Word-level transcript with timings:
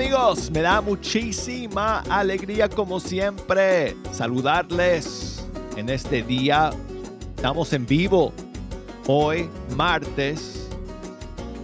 Amigos, 0.00 0.48
me 0.52 0.60
da 0.60 0.80
muchísima 0.80 2.04
alegría 2.08 2.68
como 2.68 3.00
siempre 3.00 3.96
saludarles 4.12 5.44
en 5.76 5.88
este 5.88 6.22
día. 6.22 6.70
Estamos 7.34 7.72
en 7.72 7.84
vivo 7.84 8.32
hoy, 9.08 9.50
martes. 9.74 10.68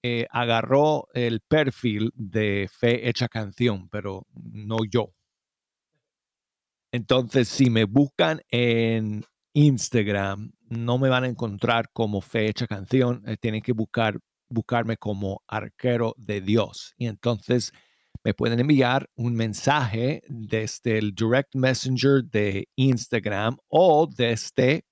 eh, 0.03 0.27
agarró 0.31 1.09
el 1.13 1.41
perfil 1.41 2.11
de 2.15 2.69
Fe 2.71 3.09
Hecha 3.09 3.29
Canción, 3.29 3.89
pero 3.89 4.27
no 4.35 4.79
yo. 4.91 5.13
Entonces, 6.93 7.49
si 7.49 7.69
me 7.69 7.85
buscan 7.85 8.41
en 8.51 9.25
Instagram, 9.53 10.53
no 10.69 10.99
me 10.99 11.09
van 11.09 11.25
a 11.25 11.29
encontrar 11.29 11.91
como 11.93 12.21
Fe 12.21 12.49
Hecha 12.49 12.67
Canción, 12.67 13.23
eh, 13.27 13.37
tienen 13.37 13.61
que 13.61 13.73
buscar, 13.73 14.19
buscarme 14.49 14.97
como 14.97 15.43
arquero 15.47 16.15
de 16.17 16.41
Dios. 16.41 16.95
Y 16.97 17.07
entonces 17.07 17.73
me 18.25 18.35
pueden 18.35 18.61
enviar 18.61 19.09
un 19.17 19.35
mensaje 19.35 20.23
desde 20.29 20.99
el 20.99 21.15
direct 21.15 21.55
messenger 21.55 22.25
de 22.25 22.69
Instagram 22.77 23.57
o 23.69 24.07
desde 24.07 24.85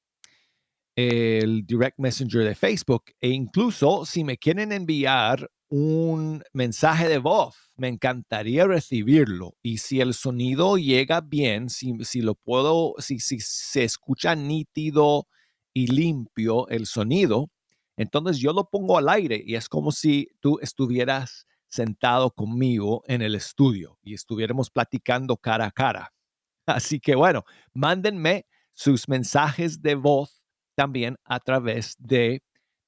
el 0.97 1.67
direct 1.67 1.99
messenger 1.99 2.43
de 2.43 2.55
Facebook 2.55 3.05
e 3.21 3.29
incluso 3.29 4.07
si 4.07 4.25
me 4.25 4.39
quieren 4.39 4.73
enviar 4.73 5.51
un 5.69 6.43
mensaje 6.53 7.09
de 7.09 7.19
voz, 7.19 7.71
me 7.77 7.89
encantaría 7.89 8.67
recibirlo. 8.67 9.55
Y 9.63 9.79
si 9.79 10.01
el 10.01 10.15
sonido 10.15 10.79
llega 10.79 11.21
bien, 11.21 11.69
si, 11.69 11.93
si 12.05 12.23
lo 12.23 12.35
puedo, 12.35 12.95
si, 12.99 13.19
si 13.19 13.41
se 13.41 13.85
escucha 13.85 14.35
nítido 14.35 15.29
y 15.75 15.89
limpio 15.89 16.69
el 16.69 16.87
sonido, 16.87 17.51
entonces 17.97 18.39
yo 18.39 18.53
lo 18.53 18.71
pongo 18.71 18.97
al 18.97 19.09
aire 19.09 19.43
y 19.45 19.57
es 19.57 19.69
como 19.69 19.93
si 19.93 20.29
tú 20.41 20.59
estuvieras 20.63 21.47
sentado 21.69 22.31
conmigo 22.31 23.03
en 23.07 23.21
el 23.21 23.35
estudio 23.35 23.99
y 24.03 24.15
estuviéramos 24.15 24.71
platicando 24.71 25.37
cara 25.37 25.67
a 25.67 25.71
cara. 25.73 26.15
Así 26.67 27.01
que 27.01 27.15
bueno, 27.17 27.45
mándenme 27.75 28.47
sus 28.73 29.09
mensajes 29.09 29.83
de 29.83 29.95
voz 29.95 30.46
también 30.77 31.17
a 31.25 31.41
través 31.41 31.97
de 31.99 32.43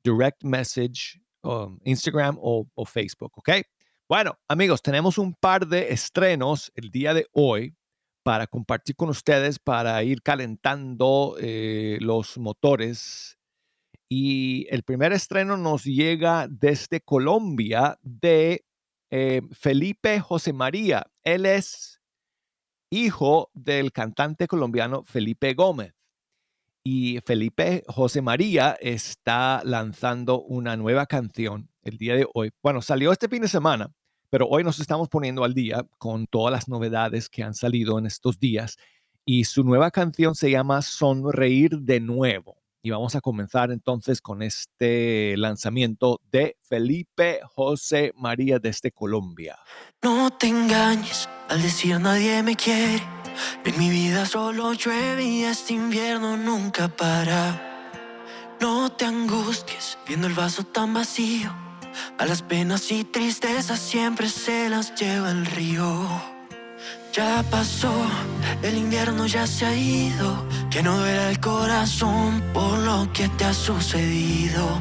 direct 0.04 0.44
message, 0.44 1.20
um, 1.42 1.78
Instagram 1.84 2.38
o, 2.40 2.66
Facebook, 2.86 3.32
¿ok? 3.36 3.50
Bueno, 4.08 4.38
amigos, 4.48 4.80
tenemos 4.80 5.18
un 5.18 5.34
par 5.34 5.66
de 5.66 5.92
estrenos 5.92 6.70
el 6.74 6.90
día 6.90 7.12
de 7.12 7.26
hoy 7.32 7.74
para 8.22 8.46
compartir 8.46 8.94
con 8.94 9.08
ustedes, 9.08 9.58
para 9.58 10.02
ir 10.02 10.22
calentando 10.22 11.36
eh, 11.40 11.98
los 12.00 12.38
motores. 12.38 13.38
Y 14.08 14.66
el 14.70 14.82
primer 14.82 15.12
estreno 15.12 15.56
nos 15.56 15.84
llega 15.84 16.46
desde 16.48 17.00
Colombia 17.00 17.98
de 18.02 18.64
eh, 19.10 19.42
Felipe 19.52 20.20
José 20.20 20.52
María. 20.52 21.10
Él 21.22 21.44
es 21.44 22.00
hijo 22.90 23.50
del 23.52 23.92
cantante 23.92 24.46
colombiano 24.46 25.04
Felipe 25.04 25.52
Gómez. 25.54 25.97
Y 26.90 27.20
Felipe 27.26 27.84
José 27.86 28.22
María 28.22 28.74
está 28.80 29.60
lanzando 29.62 30.40
una 30.40 30.74
nueva 30.74 31.04
canción 31.04 31.68
el 31.82 31.98
día 31.98 32.14
de 32.14 32.26
hoy. 32.32 32.50
Bueno, 32.62 32.80
salió 32.80 33.12
este 33.12 33.28
fin 33.28 33.42
de 33.42 33.48
semana, 33.48 33.92
pero 34.30 34.48
hoy 34.48 34.64
nos 34.64 34.80
estamos 34.80 35.10
poniendo 35.10 35.44
al 35.44 35.52
día 35.52 35.86
con 35.98 36.26
todas 36.26 36.50
las 36.50 36.66
novedades 36.66 37.28
que 37.28 37.42
han 37.42 37.52
salido 37.52 37.98
en 37.98 38.06
estos 38.06 38.40
días. 38.40 38.78
Y 39.26 39.44
su 39.44 39.64
nueva 39.64 39.90
canción 39.90 40.34
se 40.34 40.50
llama 40.50 40.80
Sonreír 40.80 41.78
de 41.78 42.00
nuevo. 42.00 42.56
Y 42.82 42.88
vamos 42.88 43.14
a 43.14 43.20
comenzar 43.20 43.70
entonces 43.70 44.22
con 44.22 44.40
este 44.40 45.36
lanzamiento 45.36 46.22
de 46.32 46.56
Felipe 46.62 47.40
José 47.54 48.14
María 48.16 48.58
desde 48.58 48.92
Colombia. 48.92 49.58
No 50.02 50.30
te 50.30 50.46
engañes 50.46 51.28
al 51.50 51.60
decir 51.60 52.00
nadie 52.00 52.42
me 52.42 52.56
quiere 52.56 53.02
en 53.64 53.78
mi 53.78 53.90
vida 53.90 54.26
solo 54.26 54.72
llueve 54.72 55.24
y 55.24 55.44
este 55.44 55.74
invierno 55.74 56.36
nunca 56.36 56.88
para. 56.88 57.64
No 58.60 58.90
te 58.90 59.04
angusties 59.04 59.98
viendo 60.06 60.26
el 60.26 60.34
vaso 60.34 60.64
tan 60.64 60.94
vacío. 60.94 61.50
A 62.18 62.26
las 62.26 62.42
penas 62.42 62.90
y 62.90 63.04
tristezas 63.04 63.78
siempre 63.78 64.28
se 64.28 64.68
las 64.68 64.94
lleva 64.94 65.30
el 65.30 65.46
río. 65.46 66.08
Ya 67.12 67.44
pasó, 67.50 67.92
el 68.62 68.76
invierno 68.76 69.26
ya 69.26 69.46
se 69.46 69.66
ha 69.66 69.74
ido. 69.74 70.46
Que 70.70 70.82
no 70.82 70.98
duela 70.98 71.30
el 71.30 71.40
corazón 71.40 72.42
por 72.52 72.78
lo 72.78 73.12
que 73.12 73.28
te 73.30 73.44
ha 73.44 73.54
sucedido. 73.54 74.80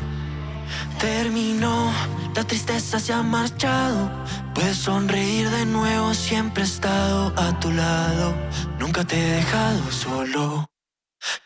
Terminó, 0.99 1.91
la 2.35 2.43
tristeza 2.43 2.99
se 2.99 3.13
ha 3.13 3.23
marchado. 3.23 4.09
Puedes 4.53 4.77
sonreír 4.77 5.49
de 5.49 5.65
nuevo, 5.65 6.13
siempre 6.13 6.63
he 6.63 6.65
estado 6.65 7.33
a 7.35 7.59
tu 7.59 7.71
lado. 7.71 8.35
Nunca 8.79 9.03
te 9.03 9.15
he 9.17 9.31
dejado 9.37 9.91
solo. 9.91 10.65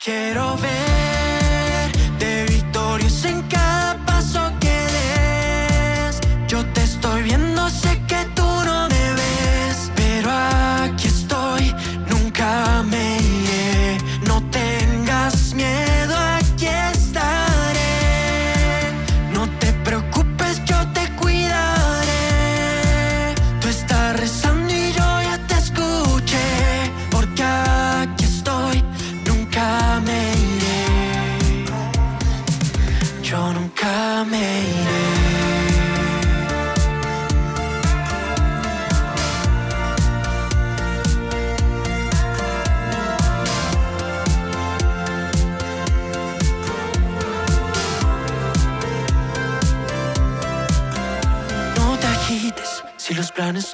Quiero 0.03 0.57
ver 0.57 1.91
de 2.19 2.45
victorios 2.45 3.25
en 3.25 3.41
cada 3.43 3.70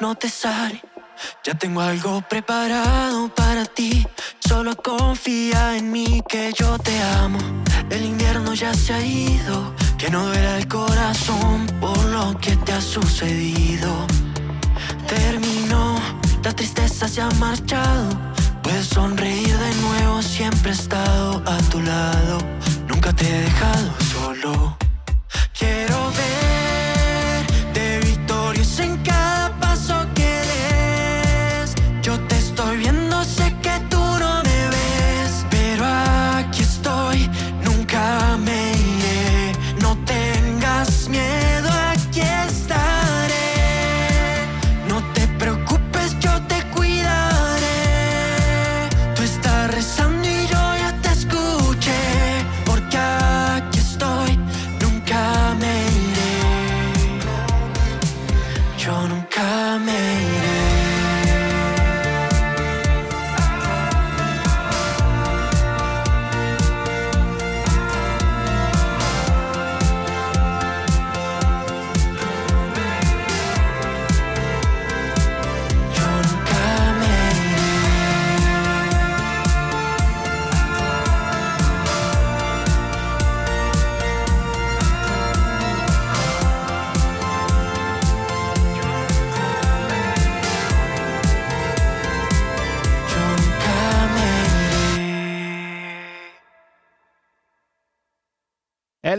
no 0.07 0.15
te 0.15 0.29
salen. 0.29 0.79
Ya 1.43 1.53
tengo 1.53 1.81
algo 1.81 2.21
preparado 2.21 3.27
para 3.35 3.65
ti. 3.65 4.07
Solo 4.39 4.73
confía 4.77 5.75
en 5.75 5.91
mí 5.91 6.21
que 6.29 6.53
yo 6.57 6.79
te 6.79 6.95
amo. 7.23 7.39
El 7.89 8.05
invierno 8.05 8.53
ya 8.53 8.73
se 8.73 8.93
ha 8.93 9.01
ido. 9.01 9.75
Que 9.97 10.09
no 10.09 10.25
duela 10.27 10.57
el 10.59 10.67
corazón 10.69 11.65
por 11.81 12.01
lo 12.05 12.37
que 12.39 12.55
te 12.55 12.71
ha 12.71 12.79
sucedido. 12.79 13.91
Terminó, 15.07 15.99
la 16.41 16.53
tristeza 16.53 17.09
se 17.09 17.19
ha 17.21 17.29
marchado. 17.31 18.07
Puedes 18.63 18.87
sonreír 18.87 19.57
de 19.65 19.75
nuevo, 19.87 20.21
siempre 20.21 20.71
he 20.71 20.73
estado 20.73 21.43
a 21.45 21.57
tu 21.71 21.81
lado. 21.81 22.37
Nunca 22.87 23.11
te 23.11 23.25
he 23.27 23.41
dejado 23.41 23.89
solo. 24.13 24.77
Quiero 25.59 26.06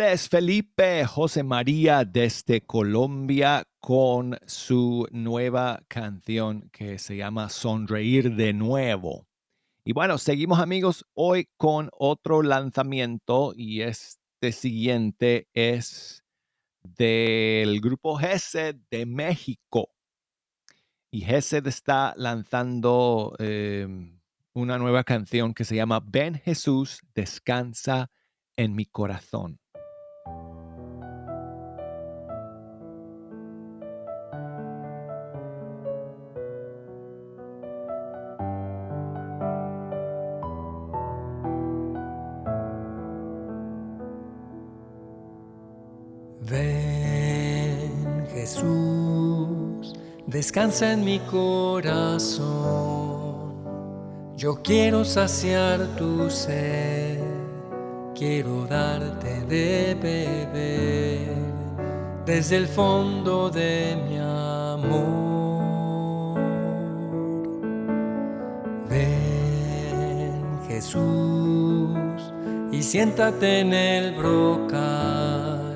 Es 0.01 0.29
Felipe 0.29 1.05
José 1.07 1.43
María 1.43 2.05
desde 2.05 2.61
Colombia 2.61 3.65
con 3.81 4.39
su 4.47 5.09
nueva 5.11 5.83
canción 5.89 6.71
que 6.71 7.01
se 7.01 7.17
llama 7.17 7.49
Sonreír 7.49 8.37
de 8.37 8.53
nuevo. 8.53 9.27
Y 9.85 9.93
bueno, 9.93 10.19
seguimos 10.19 10.61
amigos 10.61 11.05
hoy 11.15 11.49
con 11.57 11.91
otro 11.93 12.43
lanzamiento 12.43 13.55
y 13.57 13.81
este 13.81 14.53
siguiente 14.53 15.49
es 15.53 16.23
del 16.83 17.81
grupo 17.81 18.17
GESED 18.17 18.77
de 18.91 19.05
México. 19.05 19.91
Y 21.11 21.23
GESED 21.23 21.67
está 21.67 22.15
lanzando 22.17 23.35
eh, 23.41 23.89
una 24.53 24.79
nueva 24.79 25.03
canción 25.03 25.55
que 25.55 25.65
se 25.65 25.75
llama 25.75 26.01
Ven 26.05 26.37
Jesús, 26.37 27.01
descansa 27.15 28.13
en 28.57 28.77
mi 28.77 28.87
corazón. 28.87 29.59
Descansa 50.29 50.93
en 50.93 51.05
mi 51.05 51.19
corazón. 51.21 52.49
Yo 54.37 54.63
quiero 54.63 55.05
saciar 55.05 55.81
tu 55.97 56.31
sed, 56.31 57.19
quiero 58.15 58.67
darte 58.67 59.41
de 59.47 59.95
beber 59.95 61.35
desde 62.27 62.57
el 62.57 62.69
fondo 62.69 63.49
de 63.49 63.97
mi 64.07 64.19
amor. 64.19 65.19
Ven 68.91 70.61
Jesús 70.69 71.89
y 72.71 72.83
siéntate 72.83 73.61
en 73.61 73.73
el 73.73 74.15
brocal 74.15 75.69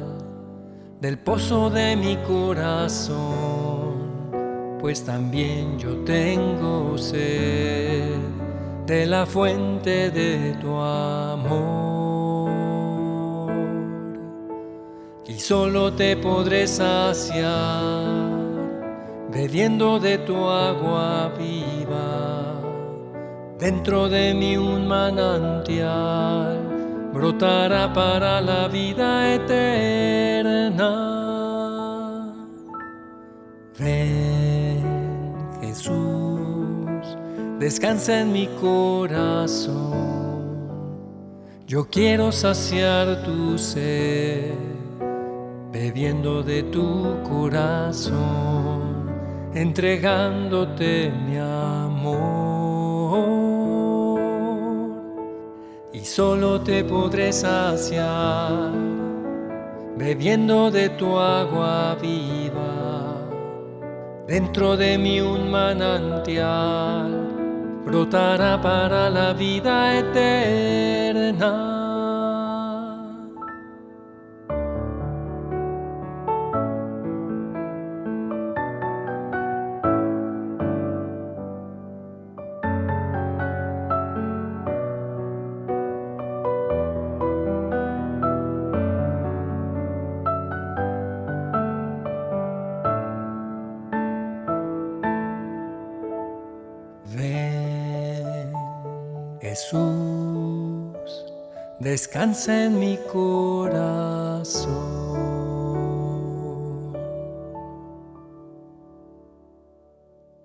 del 1.01 1.19
pozo 1.19 1.71
de 1.71 1.97
mi 1.97 2.17
corazón, 2.19 3.52
pues 4.83 5.05
también 5.05 5.79
yo 5.79 5.95
tengo 5.99 6.99
sed 6.99 8.19
de 8.85 9.07
la 9.07 9.25
fuente 9.25 10.11
de 10.11 10.57
tu 10.61 10.75
amor. 10.75 12.51
Y 15.29 15.39
solo 15.39 15.93
te 15.93 16.17
podré 16.17 16.67
saciar 16.67 18.03
bebiendo 19.31 20.01
de 20.01 20.19
tu 20.19 20.49
agua 20.49 21.33
viva. 21.39 22.61
Dentro 23.61 24.09
de 24.09 24.35
mí 24.35 24.57
un 24.57 24.89
manantial 24.89 26.59
brotará 27.15 27.93
para 27.93 28.41
la 28.41 28.67
vida 28.67 29.33
eterna. 29.33 31.13
Ven 33.79 34.12
descansa 37.63 38.19
en 38.19 38.33
mi 38.33 38.49
corazón. 38.61 39.93
Yo 41.65 41.89
quiero 41.89 42.33
saciar 42.33 43.23
tu 43.23 43.57
sed, 43.57 44.51
bebiendo 45.71 46.43
de 46.43 46.65
tu 46.65 47.23
corazón, 47.23 49.07
entregándote 49.55 51.13
mi 51.25 51.37
amor 51.37 52.51
y 55.93 56.01
solo 56.01 56.61
te 56.63 56.83
podré 56.83 57.33
saciar 57.33 58.73
bebiendo 59.97 60.69
de 60.73 60.89
tu 60.89 61.17
agua 61.17 61.97
viva. 62.03 63.15
Dentro 64.27 64.77
de 64.77 64.99
mí 64.99 65.21
un 65.21 65.49
manantial 65.49 67.32
brotará 67.85 68.61
para 68.61 69.11
la 69.11 69.33
vida 69.33 69.99
eterna. 69.99 71.82
Descansa 101.93 102.65
en 102.65 102.81
mi 102.81 102.97
corazón. 103.13 104.73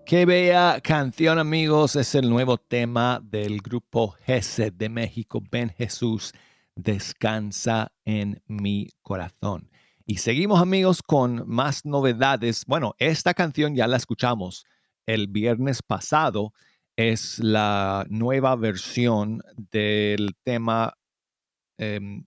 Qué 0.06 0.25
bella 0.25 0.82
canción 0.82 1.39
amigos, 1.39 1.96
es 1.96 2.16
el 2.16 2.30
nuevo 2.30 2.58
tema 2.58 3.22
del 3.24 3.62
grupo 3.62 4.18
GESED 4.25 4.74
de 4.74 4.89
México, 4.89 5.42
Ven 5.50 5.70
Jesús, 5.70 6.34
descansa 6.75 7.94
en 8.04 8.44
mi 8.48 8.89
corazón. 9.01 9.72
Y 10.06 10.18
seguimos 10.18 10.62
amigos 10.62 11.01
con 11.01 11.48
más 11.48 11.86
novedades. 11.86 12.66
Bueno, 12.68 12.94
esta 13.00 13.34
canción 13.34 13.74
ya 13.74 13.88
la 13.88 13.96
escuchamos 13.96 14.66
el 15.06 15.27
viernes 15.30 15.82
pasado, 15.82 16.51
es 16.98 17.39
la 17.39 18.06
nueva 18.10 18.58
versión 18.58 19.42
del 19.56 20.36
tema 20.44 20.98
Em, 21.77 22.25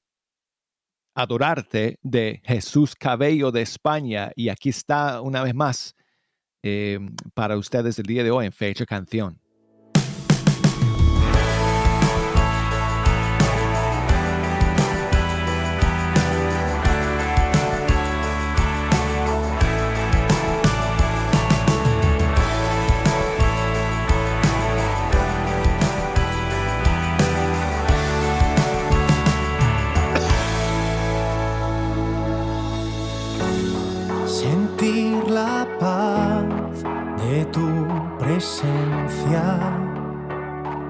adorarte 1.15 1.99
de 2.03 2.41
Jesús 2.45 2.95
Cabello 2.95 3.51
de 3.51 3.63
España. 3.63 4.33
Y 4.37 4.49
aquí 4.49 4.69
está 4.71 5.21
una 5.21 5.43
vez 5.43 5.55
más 5.55 5.95
em, 6.63 7.15
para 7.35 7.57
ustedes 7.57 7.99
el 7.99 8.07
día 8.07 8.25
de 8.25 8.31
hoy 8.31 8.47
en 8.47 8.53
Fecha 8.53 8.87
Canción. 8.87 9.41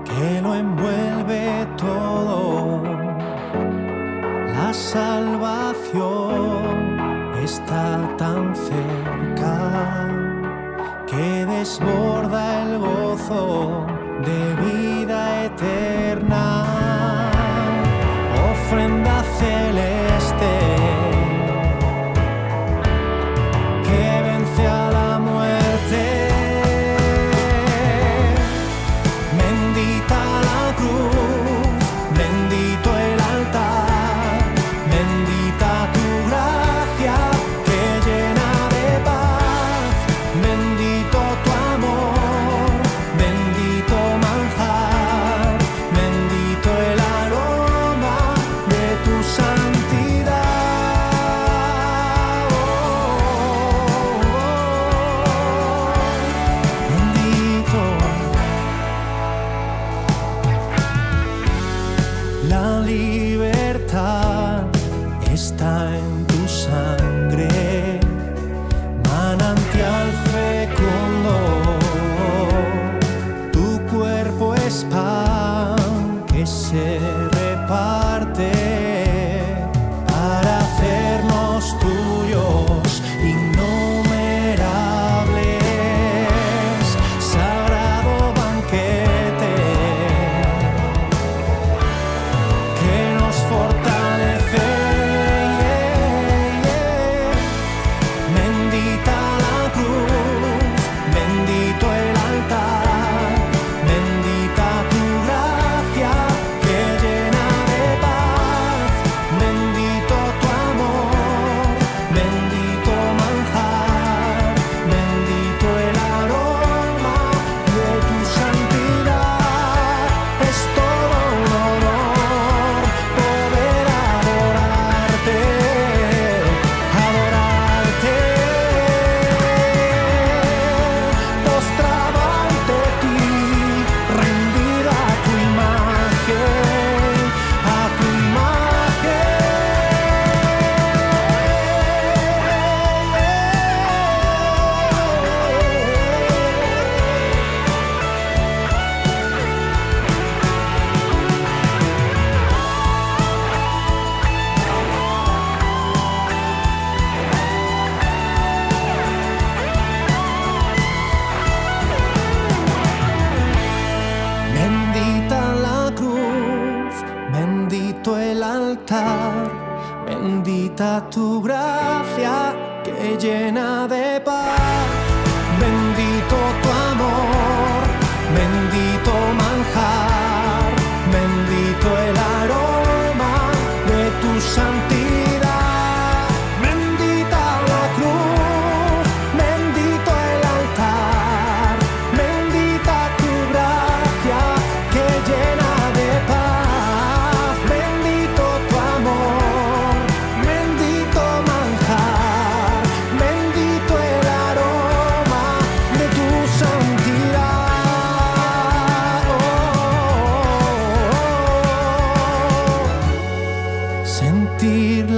Que 0.04 0.40
lo 0.40 0.54
envuelve 0.54 1.66
todo. 1.76 2.83
La 4.54 4.73
salvación 4.73 6.04
está 7.42 8.16
tan 8.16 8.54
cerca 8.54 9.00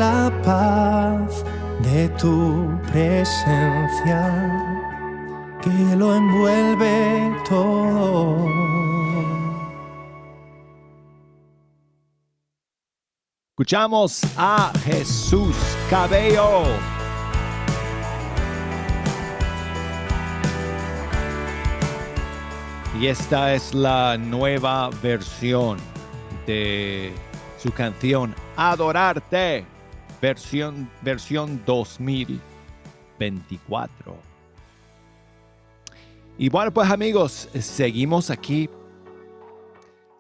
la 0.02 0.32
paz 0.42 1.44
de 1.88 2.08
tu 2.20 2.36
presencia 2.90 4.20
que 5.62 5.78
lo 6.00 6.08
envuelve 6.16 6.96
todo. 7.48 8.48
Escuchamos 13.52 14.22
a 14.36 14.72
Jesús 14.84 15.56
Cabello. 15.88 16.64
Y 22.98 23.06
esta 23.06 23.54
es 23.54 23.72
la 23.72 24.16
nueva 24.18 24.90
versión 25.00 25.78
de 26.46 27.12
su 27.56 27.70
canción 27.70 28.34
Adorarte, 28.56 29.71
versión, 30.22 30.88
versión 31.02 31.62
2024. 31.66 34.16
Y 36.38 36.48
bueno, 36.48 36.72
pues 36.72 36.90
amigos, 36.90 37.50
seguimos 37.52 38.30
aquí. 38.30 38.70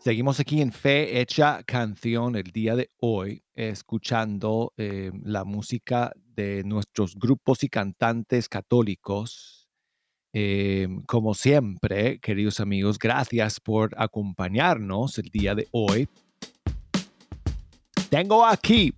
Seguimos 0.00 0.38
aquí 0.40 0.60
en 0.60 0.72
Fe 0.72 1.20
Hecha 1.20 1.62
Canción 1.62 2.34
el 2.34 2.50
día 2.50 2.74
de 2.74 2.90
hoy, 2.98 3.44
escuchando 3.54 4.72
eh, 4.76 5.12
la 5.22 5.44
música 5.44 6.10
de 6.34 6.64
nuestros 6.64 7.14
grupos 7.14 7.62
y 7.62 7.68
cantantes 7.68 8.48
católicos. 8.48 9.68
Eh, 10.32 10.88
como 11.06 11.34
siempre, 11.34 12.18
queridos 12.18 12.58
amigos, 12.58 12.98
gracias 12.98 13.60
por 13.60 13.94
acompañarnos 13.96 15.18
el 15.18 15.28
día 15.28 15.54
de 15.54 15.68
hoy. 15.70 16.08
Tengo 18.10 18.44
aquí 18.44 18.92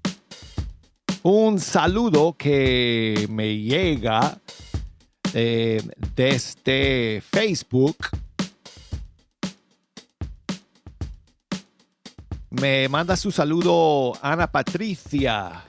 un 1.24 1.58
saludo 1.58 2.34
que 2.36 3.26
me 3.30 3.56
llega 3.56 4.38
eh, 5.32 5.82
desde 6.14 7.22
Facebook. 7.22 7.96
Me 12.50 12.88
manda 12.90 13.16
su 13.16 13.32
saludo 13.32 14.12
Ana 14.20 14.52
Patricia. 14.52 15.64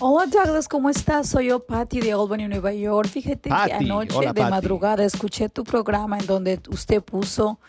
Hola 0.00 0.26
Douglas, 0.26 0.66
¿cómo 0.66 0.90
estás? 0.90 1.28
Soy 1.28 1.46
yo, 1.46 1.60
Patty 1.60 2.00
de 2.00 2.12
Albany, 2.12 2.48
Nueva 2.48 2.72
York. 2.72 3.08
Fíjate 3.08 3.48
que 3.48 3.72
anoche 3.72 4.32
de 4.34 4.44
madrugada 4.50 5.04
escuché 5.04 5.48
tu 5.50 5.62
programa 5.62 6.18
en 6.18 6.26
donde 6.26 6.60
usted 6.68 7.00
puso 7.00 7.60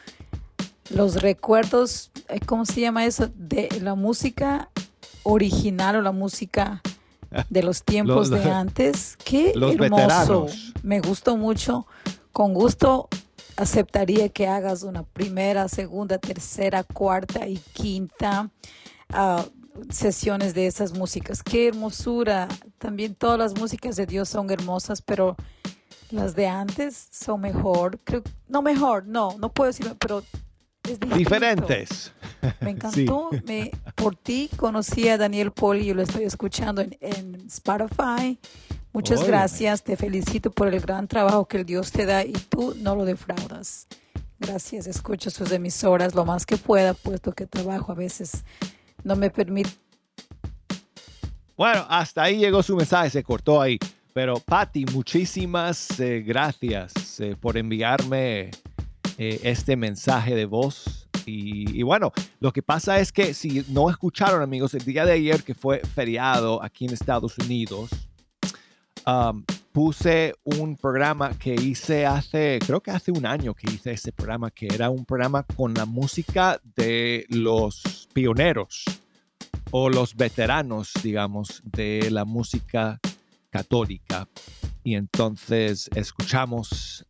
los 0.89 1.21
recuerdos, 1.21 2.09
eh, 2.29 2.39
¿cómo 2.43 2.65
se 2.65 2.81
llama 2.81 3.05
eso? 3.05 3.29
De 3.35 3.69
la 3.79 3.93
música 3.93 4.69
original 5.23 5.95
o 5.97 6.01
la 6.01 6.11
música 6.11 6.81
de 7.49 7.63
los 7.63 7.83
tiempos 7.85 8.29
de 8.29 8.43
antes. 8.51 9.17
Qué 9.23 9.51
hermoso. 9.51 10.47
Me 10.83 10.99
gustó 10.99 11.37
mucho. 11.37 11.87
Con 12.31 12.53
gusto 12.53 13.09
aceptaría 13.55 14.29
que 14.29 14.47
hagas 14.47 14.83
una 14.83 15.03
primera, 15.03 15.67
segunda, 15.67 16.17
tercera, 16.17 16.83
cuarta 16.83 17.47
y 17.47 17.57
quinta 17.73 18.49
ah, 19.09 19.45
sesiones 19.89 20.53
de 20.53 20.67
esas 20.67 20.93
músicas. 20.93 21.43
Qué 21.43 21.67
hermosura. 21.67 22.47
También 22.77 23.15
todas 23.15 23.37
las 23.39 23.55
músicas 23.55 23.95
de 23.95 24.05
Dios 24.05 24.29
son 24.29 24.49
hermosas, 24.49 25.01
pero 25.01 25.35
las 26.11 26.35
de 26.35 26.47
antes 26.47 27.07
son 27.11 27.41
mejor. 27.41 27.99
Creo, 28.03 28.23
no 28.47 28.61
mejor, 28.61 29.05
no, 29.05 29.35
no 29.39 29.51
puedo 29.51 29.67
decirlo, 29.67 29.95
pero 29.99 30.23
Diferentes. 31.15 32.11
Me 32.59 32.71
encantó. 32.71 33.29
Me, 33.45 33.71
por 33.95 34.15
ti 34.15 34.49
conocí 34.57 35.07
a 35.07 35.17
Daniel 35.17 35.51
Poli 35.51 35.89
y 35.89 35.93
lo 35.93 36.01
estoy 36.01 36.23
escuchando 36.25 36.81
en, 36.81 37.45
Spotify. 37.47 38.37
Muchas 38.91 39.25
gracias. 39.25 39.83
Te 39.83 39.95
felicito 39.95 40.51
por 40.51 40.67
el 40.67 40.79
gran 40.81 41.07
trabajo 41.07 41.47
que 41.47 41.57
el 41.57 41.65
Dios 41.65 41.91
te 41.91 42.05
da 42.05 42.23
y 42.23 42.33
tú 42.33 42.75
no 42.79 42.95
lo 42.95 43.05
defraudas. 43.05 43.87
Gracias. 44.39 44.87
Escucho 44.87 45.29
sus 45.29 45.51
emisoras 45.51 46.13
lo 46.15 46.25
más 46.25 46.45
que 46.45 46.57
pueda, 46.57 46.93
puesto 46.93 47.31
que 47.31 47.47
trabajo 47.47 47.91
a 47.93 47.95
veces 47.95 48.43
no 49.03 49.15
me 49.15 49.29
permite. 49.29 49.71
Bueno, 51.55 51.85
hasta 51.87 52.23
ahí 52.23 52.37
llegó 52.37 52.61
su 52.61 52.75
mensaje, 52.75 53.09
se 53.09 53.23
cortó 53.23 53.61
ahí. 53.61 53.79
Pero 54.11 54.35
Patti, 54.35 54.85
muchísimas 54.85 55.99
eh, 55.99 56.21
gracias 56.21 57.19
eh, 57.19 57.35
por 57.39 57.57
enviarme 57.57 58.51
eh, 59.17 59.39
este 59.43 59.75
mensaje 59.75 60.35
de 60.35 60.45
voz. 60.45 61.07
Y, 61.25 61.81
bueno, 61.83 62.11
lo 62.41 62.51
que 62.51 62.61
pasa 62.61 62.99
es 62.99 63.13
que 63.13 63.33
si 63.33 63.63
no 63.69 63.89
escucharon 63.89 64.41
amigos, 64.41 64.73
el 64.73 64.83
día 64.83 65.05
de 65.05 65.13
ayer 65.13 65.43
que 65.43 65.55
fue 65.55 65.79
feriado 65.79 66.61
aquí 66.61 66.83
en 66.83 66.93
Estados 66.93 67.37
Unidos, 67.37 67.89
puse 69.71 70.35
un 70.43 70.75
programa 70.75 71.37
que 71.37 71.55
hice 71.55 72.05
hace, 72.05 72.59
creo 72.65 72.81
que 72.81 72.91
hace 72.91 73.11
un 73.11 73.25
año 73.25 73.53
que 73.53 73.71
hice 73.71 73.91
ese 73.91 74.11
programa, 74.11 74.51
que 74.51 74.67
era 74.67 74.89
un 74.89 75.05
programa 75.05 75.43
con 75.43 75.73
la 75.73 75.85
música 75.85 76.59
de 76.75 77.25
los 77.29 78.07
pioneros 78.13 78.83
o 79.71 79.89
los 79.89 80.15
veteranos, 80.15 80.91
digamos, 81.01 81.61
de 81.65 82.09
la 82.11 82.25
música 82.25 82.99
católica. 83.49 84.27
Y 84.83 84.95
entonces 84.95 85.89
escuchamos 85.95 87.05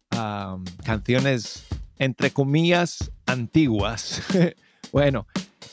canciones 0.84 1.66
entre 2.04 2.32
comillas, 2.32 3.12
antiguas. 3.26 4.22
bueno, 4.92 5.26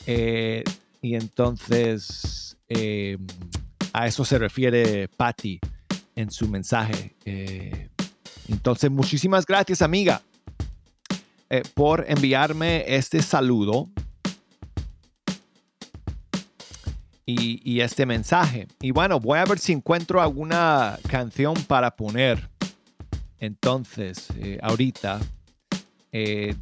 eh, 0.05 0.63
y 1.01 1.15
entonces 1.15 2.57
eh, 2.69 3.17
a 3.93 4.07
eso 4.07 4.23
se 4.23 4.39
refiere 4.39 5.07
Patty 5.09 5.59
en 6.15 6.31
su 6.31 6.47
mensaje. 6.47 7.15
Eh, 7.25 7.89
entonces, 8.47 8.89
muchísimas 8.91 9.45
gracias, 9.45 9.81
amiga, 9.81 10.21
por 11.73 12.05
enviarme 12.07 12.83
este 12.87 13.21
saludo 13.21 13.89
y, 17.25 17.61
y, 17.69 17.81
este 17.81 18.05
mensaje. 18.05 18.67
Y 18.81 18.91
bueno, 18.91 19.19
voy 19.19 19.39
a 19.39 19.45
ver 19.45 19.59
si 19.59 19.71
encuentro 19.71 20.21
alguna 20.21 20.97
canción 21.07 21.53
para 21.67 21.95
poner. 21.95 22.49
Entonces, 23.39 24.27
ahorita 24.61 25.19
eh, 26.13 26.55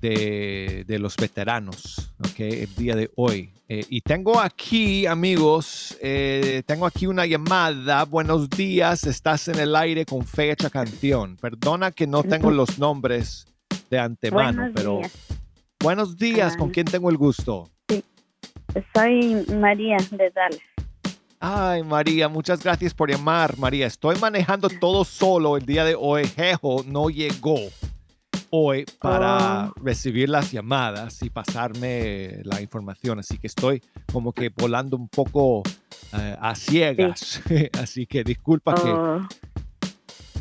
de, 0.86 1.00
los 1.00 1.16
veteranos, 1.18 2.12
okay, 2.20 2.64
el 2.64 2.76
día 2.76 2.96
de 2.96 3.10
hoy. 3.16 3.52
Eh, 3.68 3.84
y 3.90 4.02
tengo 4.02 4.40
aquí, 4.40 5.06
amigos, 5.06 5.98
eh, 6.02 6.62
tengo 6.66 6.86
aquí 6.86 7.08
una 7.08 7.26
llamada. 7.26 8.06
Buenos 8.06 8.50
días, 8.50 9.06
estás 9.06 9.48
en 9.48 9.60
el 9.60 9.76
aire 9.76 10.06
con 10.06 10.26
fecha 10.26 10.70
canción. 10.70 11.36
Perdona 11.38 11.92
que 11.92 12.06
no 12.06 12.24
tengo 12.24 12.52
los 12.52 12.78
nombres 12.78 13.48
de 13.90 14.00
antemano, 14.00 14.72
pero... 14.74 15.02
Buenos 15.82 16.18
días, 16.18 16.58
¿con 16.58 16.70
ah. 16.70 16.72
quién 16.74 16.86
tengo 16.86 17.10
el 17.10 17.16
gusto? 17.16 17.70
Sí, 17.88 18.04
soy 18.94 19.46
María 19.56 19.96
de 20.12 20.30
Dallas. 20.30 20.60
Ay, 21.40 21.84
María, 21.84 22.28
muchas 22.28 22.62
gracias 22.62 22.94
por 22.94 23.10
llamar, 23.10 23.58
María. 23.58 23.88
Estoy 23.88 24.18
manejando 24.18 24.68
todo 24.68 25.06
solo 25.06 25.56
el 25.56 25.66
día 25.66 25.86
de 25.86 25.96
hoy. 25.98 26.28
Jejo 26.28 26.84
no 26.86 27.10
llegó 27.10 27.56
hoy 28.52 28.86
para 29.00 29.70
oh. 29.70 29.74
recibir 29.84 30.30
las 30.30 30.52
llamadas 30.52 31.22
y 31.24 31.30
pasarme 31.30 32.42
la 32.44 32.62
información. 32.62 33.20
Así 33.20 33.38
que 33.38 33.48
estoy 33.48 33.82
como 34.12 34.34
que 34.34 34.50
volando 34.50 34.98
un 34.98 35.08
poco 35.08 35.64
eh, 36.14 36.36
a 36.40 36.56
ciegas. 36.56 37.42
Así 37.82 38.06
que 38.06 38.24
disculpa 38.24 38.76
que, 38.76 38.90
oh. 38.90 39.28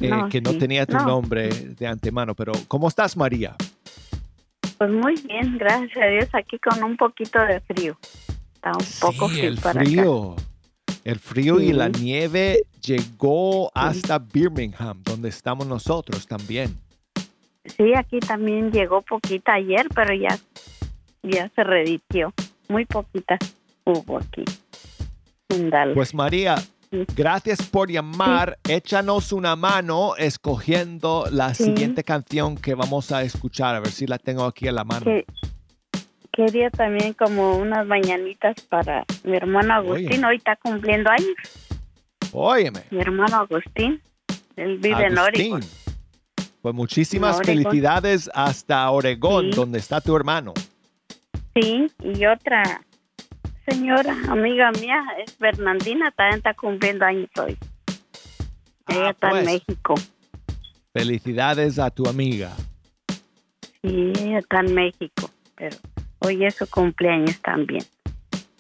eh, 0.01 0.09
no, 0.09 0.29
que 0.29 0.41
no 0.41 0.57
tenía 0.57 0.87
tu 0.87 0.97
nombre 0.97 1.49
de 1.49 1.87
antemano. 1.87 2.35
Pero 2.35 2.53
¿cómo 2.69 2.89
estás, 2.89 3.17
María? 3.17 3.57
Pues 4.79 4.91
muy 4.91 5.15
bien, 5.23 5.59
gracias 5.59 5.97
a 5.97 6.07
Dios. 6.07 6.29
Aquí 6.33 6.59
con 6.59 6.83
un 6.83 6.97
poquito 6.97 7.41
de 7.41 7.61
frío. 7.61 7.99
Está 8.55 8.73
un 8.73 8.87
poco 9.01 9.29
frío 9.29 9.49
el 9.49 9.59
frío. 9.59 10.37
El 11.05 11.19
frío 11.19 11.61
y 11.61 11.73
la 11.73 11.89
nieve 11.89 12.65
llegó 12.83 13.71
hasta 13.75 14.19
Birmingham, 14.19 15.03
donde 15.03 15.29
estamos 15.29 15.67
nosotros 15.67 16.27
también. 16.27 16.77
Sí, 17.77 17.95
aquí 17.95 18.19
también 18.21 18.71
llegó 18.73 19.03
poquita 19.03 19.55
ayer, 19.55 19.87
pero 19.95 20.15
ya, 20.15 20.39
ya 21.23 21.51
se 21.55 21.65
reditió. 21.65 22.33
Muy 22.69 22.85
poquita 22.87 23.39
hubo 23.85 24.19
aquí. 24.19 24.45
Pues 25.95 26.15
María, 26.15 26.57
gracias 27.17 27.63
por 27.63 27.91
llamar. 27.91 28.59
Échanos 28.69 29.33
una 29.33 29.57
mano 29.57 30.15
escogiendo 30.17 31.25
la 31.31 31.55
siguiente 31.55 32.05
canción 32.05 32.57
que 32.57 32.75
vamos 32.75 33.13
a 33.13 33.23
escuchar. 33.23 33.75
A 33.75 33.81
ver 33.81 33.91
si 33.91 34.07
la 34.07 34.19
tengo 34.19 34.45
aquí 34.45 34.69
a 34.69 34.73
la 34.73 34.85
mano. 34.85 35.07
quería 36.33 36.71
también 36.71 37.15
como 37.15 37.57
unas 37.57 37.87
mañanitas 37.87 38.61
para 38.69 39.05
mi 39.25 39.37
hermano 39.37 39.75
Agustín. 39.75 40.25
Hoy 40.25 40.37
está 40.37 40.57
cumpliendo 40.57 41.11
años. 41.11 41.35
Óyeme. 42.33 42.81
Mi 42.91 43.01
hermano 43.01 43.37
Agustín. 43.37 44.03
Él 44.57 44.79
vive 44.79 45.07
en 45.07 45.19
Oregon. 45.19 45.61
Pues 46.69 46.77
muchísimas 46.77 47.39
felicidades 47.39 48.31
hasta 48.35 48.91
Oregón, 48.91 49.53
donde 49.53 49.79
está 49.79 50.03
tu 50.03 50.15
hermano. 50.15 50.53
Sí, 51.55 51.91
y 52.05 52.27
otra 52.27 52.83
señora, 53.67 54.15
amiga 54.29 54.71
mía, 54.73 55.03
es 55.25 55.35
Fernandina, 55.37 56.11
también 56.11 56.37
está 56.37 56.53
cumpliendo 56.53 57.07
años 57.07 57.31
hoy. 57.43 57.57
Ella 58.87 59.07
ah, 59.07 59.11
está 59.13 59.29
en 59.29 59.33
pues. 59.33 59.45
México. 59.47 59.95
Felicidades 60.93 61.79
a 61.79 61.89
tu 61.89 62.07
amiga. 62.07 62.53
Sí, 63.81 64.13
ella 64.21 64.41
está 64.41 64.61
en 64.61 64.75
México, 64.75 65.31
pero 65.57 65.75
hoy 66.19 66.45
es 66.45 66.55
su 66.57 66.69
cumpleaños 66.69 67.41
también. 67.41 67.83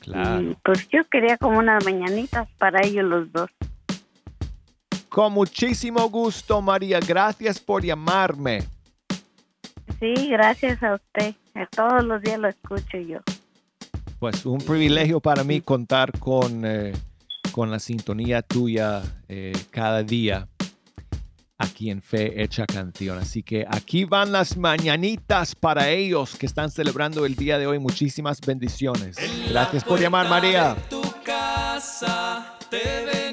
Claro. 0.00 0.56
pues 0.64 0.88
yo 0.88 1.06
quería 1.10 1.36
como 1.36 1.58
unas 1.58 1.84
mañanitas 1.84 2.48
para 2.56 2.80
ellos 2.86 3.04
los 3.04 3.30
dos. 3.32 3.50
Con 5.18 5.32
muchísimo 5.32 6.08
gusto, 6.08 6.62
María. 6.62 7.00
Gracias 7.00 7.58
por 7.58 7.84
llamarme. 7.84 8.62
Sí, 9.98 10.28
gracias 10.28 10.80
a 10.80 10.94
usted. 10.94 11.34
Todos 11.74 12.04
los 12.04 12.22
días 12.22 12.38
lo 12.38 12.46
escucho 12.46 12.98
yo. 12.98 13.18
Pues 14.20 14.46
un 14.46 14.58
privilegio 14.58 15.18
para 15.18 15.42
mí 15.42 15.60
contar 15.60 16.16
con, 16.20 16.64
eh, 16.64 16.92
con 17.50 17.68
la 17.68 17.80
sintonía 17.80 18.42
tuya 18.42 19.02
eh, 19.28 19.54
cada 19.72 20.04
día 20.04 20.46
aquí 21.58 21.90
en 21.90 22.00
Fe 22.00 22.40
Hecha 22.40 22.64
Canción. 22.64 23.18
Así 23.18 23.42
que 23.42 23.66
aquí 23.68 24.04
van 24.04 24.30
las 24.30 24.56
mañanitas 24.56 25.56
para 25.56 25.88
ellos 25.88 26.36
que 26.36 26.46
están 26.46 26.70
celebrando 26.70 27.26
el 27.26 27.34
día 27.34 27.58
de 27.58 27.66
hoy. 27.66 27.80
Muchísimas 27.80 28.40
bendiciones. 28.40 29.16
Gracias 29.50 29.82
por 29.82 29.98
llamar, 29.98 30.28
María. 30.28 30.76
tu 30.88 31.02
casa 31.24 32.56
te 32.70 33.27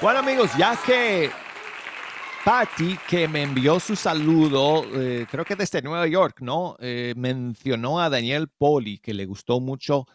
Bueno 0.00 0.20
amigos, 0.20 0.50
ya 0.56 0.74
que 0.86 1.30
Patty, 2.42 2.96
que 3.06 3.28
me 3.28 3.42
envió 3.42 3.78
su 3.78 3.94
saludo, 3.94 4.84
eh, 4.94 5.26
creo 5.30 5.44
que 5.44 5.54
desde 5.54 5.82
Nueva 5.82 6.06
York, 6.06 6.40
¿no? 6.40 6.76
Eh, 6.80 7.12
mencionó 7.14 8.00
a 8.00 8.08
Daniel 8.08 8.48
Poli, 8.48 8.98
que 9.00 9.12
le 9.12 9.26
gustó 9.26 9.60
mucho 9.60 10.06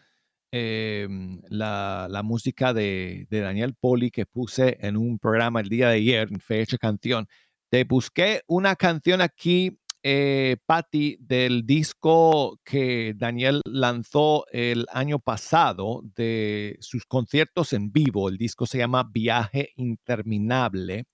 em, 0.50 1.40
la, 1.48 2.20
música 2.24 2.74
de, 2.74 3.28
de, 3.30 3.40
Daniel 3.40 3.76
Poli 3.78 4.10
que 4.10 4.26
puse 4.26 4.78
en 4.80 4.96
un 4.96 5.20
programa 5.20 5.60
el 5.60 5.68
día 5.68 5.90
de 5.90 5.96
ayer, 5.98 6.26
en 6.28 6.40
Fecha 6.40 6.76
Canción. 6.76 7.28
Te 7.70 7.84
busqué 7.84 8.42
una 8.48 8.74
canción 8.74 9.20
aquí 9.20 9.78
eh, 10.02 10.56
Patty, 10.66 11.16
del 11.20 11.66
disco 11.66 12.58
que 12.64 13.14
Daniel 13.16 13.62
lanzó 13.64 14.46
el 14.52 14.86
año 14.92 15.18
pasado 15.18 16.02
de 16.14 16.76
sus 16.80 17.04
conciertos 17.06 17.72
en 17.72 17.92
vivo. 17.92 18.28
El 18.28 18.38
disco 18.38 18.66
se 18.66 18.78
llama 18.78 19.08
Viaje 19.10 19.72
Interminable. 19.76 21.06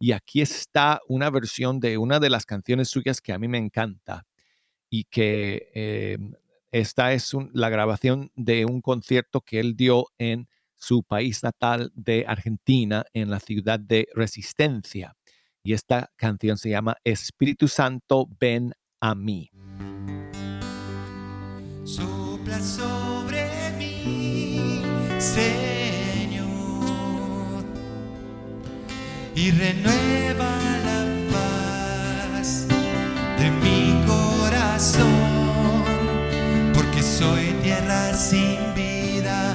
Y 0.00 0.12
aquí 0.12 0.40
está 0.40 1.00
una 1.08 1.30
versión 1.30 1.78
de 1.78 1.98
una 1.98 2.18
de 2.18 2.30
las 2.30 2.44
canciones 2.44 2.88
suyas 2.88 3.20
que 3.20 3.32
a 3.32 3.38
mí 3.38 3.46
me 3.48 3.58
encanta 3.58 4.26
y 4.90 5.04
que 5.04 5.70
eh, 5.74 6.18
esta 6.72 7.12
es 7.12 7.32
la 7.52 7.68
grabación 7.70 8.32
de 8.34 8.64
un 8.64 8.80
concierto 8.80 9.42
que 9.42 9.60
él 9.60 9.76
dio 9.76 10.06
en 10.18 10.48
su 10.76 11.04
país 11.04 11.42
natal 11.44 11.92
de 11.94 12.24
Argentina, 12.26 13.04
en 13.12 13.30
la 13.30 13.38
ciudad 13.38 13.78
de 13.78 14.08
Resistencia 14.14 15.16
y 15.64 15.72
esta 15.74 16.10
canción 16.16 16.58
se 16.58 16.70
llama 16.70 16.96
Espíritu 17.04 17.68
Santo, 17.68 18.28
ven 18.40 18.72
a 19.00 19.14
mí. 19.14 19.50
Sopla 21.84 22.60
sobre 22.60 23.48
mí, 23.78 24.82
Señor, 25.18 26.44
y 29.34 29.50
renueva 29.50 30.58
la 30.84 31.04
paz 31.32 32.66
de 33.38 33.50
mi 33.50 34.04
corazón, 34.06 35.08
porque 36.74 37.02
soy 37.02 37.52
tierra 37.62 38.14
sin 38.14 38.58
vida, 38.74 39.54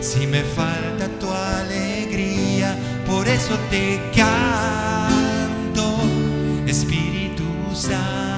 si 0.00 0.26
me 0.26 0.42
falta 0.42 1.08
tu 1.18 1.30
alegría, 1.30 2.76
por 3.06 3.26
eso 3.28 3.56
te 3.70 4.00
canto. 4.14 5.19
Espíritu 6.66 7.44
Santo, 7.74 8.29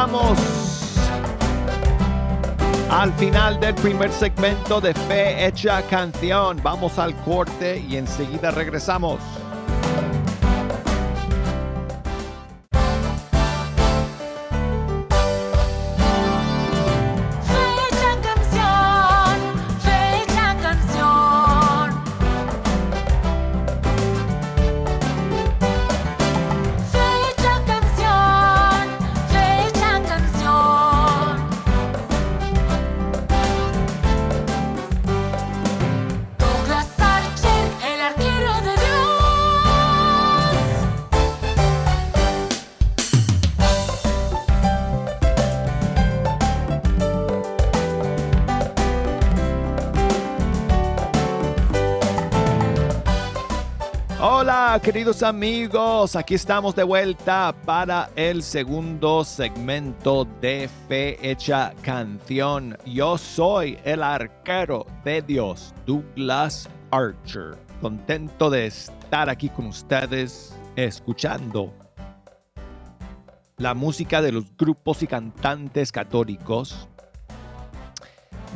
llegamos 0.00 0.38
al 2.90 3.12
final 3.14 3.60
del 3.60 3.74
primer 3.74 4.10
segmento 4.10 4.80
de 4.80 4.94
Fe 4.94 5.46
Hecha 5.46 5.82
Canción. 5.82 6.58
Vamos 6.62 6.98
al 6.98 7.14
corte 7.16 7.84
y 7.86 7.96
enseguida 7.96 8.50
regresamos. 8.50 9.20
Queridos 54.78 55.24
amigos, 55.24 56.14
aquí 56.14 56.34
estamos 56.34 56.76
de 56.76 56.84
vuelta 56.84 57.52
para 57.66 58.08
el 58.14 58.40
segundo 58.40 59.24
segmento 59.24 60.28
de 60.40 60.70
Fe 60.86 61.18
Hecha 61.28 61.72
Canción. 61.82 62.78
Yo 62.86 63.18
soy 63.18 63.78
el 63.84 64.00
arquero 64.00 64.86
de 65.04 65.22
Dios, 65.22 65.74
Douglas 65.86 66.68
Archer. 66.92 67.56
Contento 67.80 68.48
de 68.48 68.66
estar 68.66 69.28
aquí 69.28 69.48
con 69.48 69.66
ustedes 69.66 70.54
escuchando 70.76 71.74
la 73.56 73.74
música 73.74 74.22
de 74.22 74.30
los 74.30 74.56
grupos 74.56 75.02
y 75.02 75.08
cantantes 75.08 75.90
católicos 75.90 76.88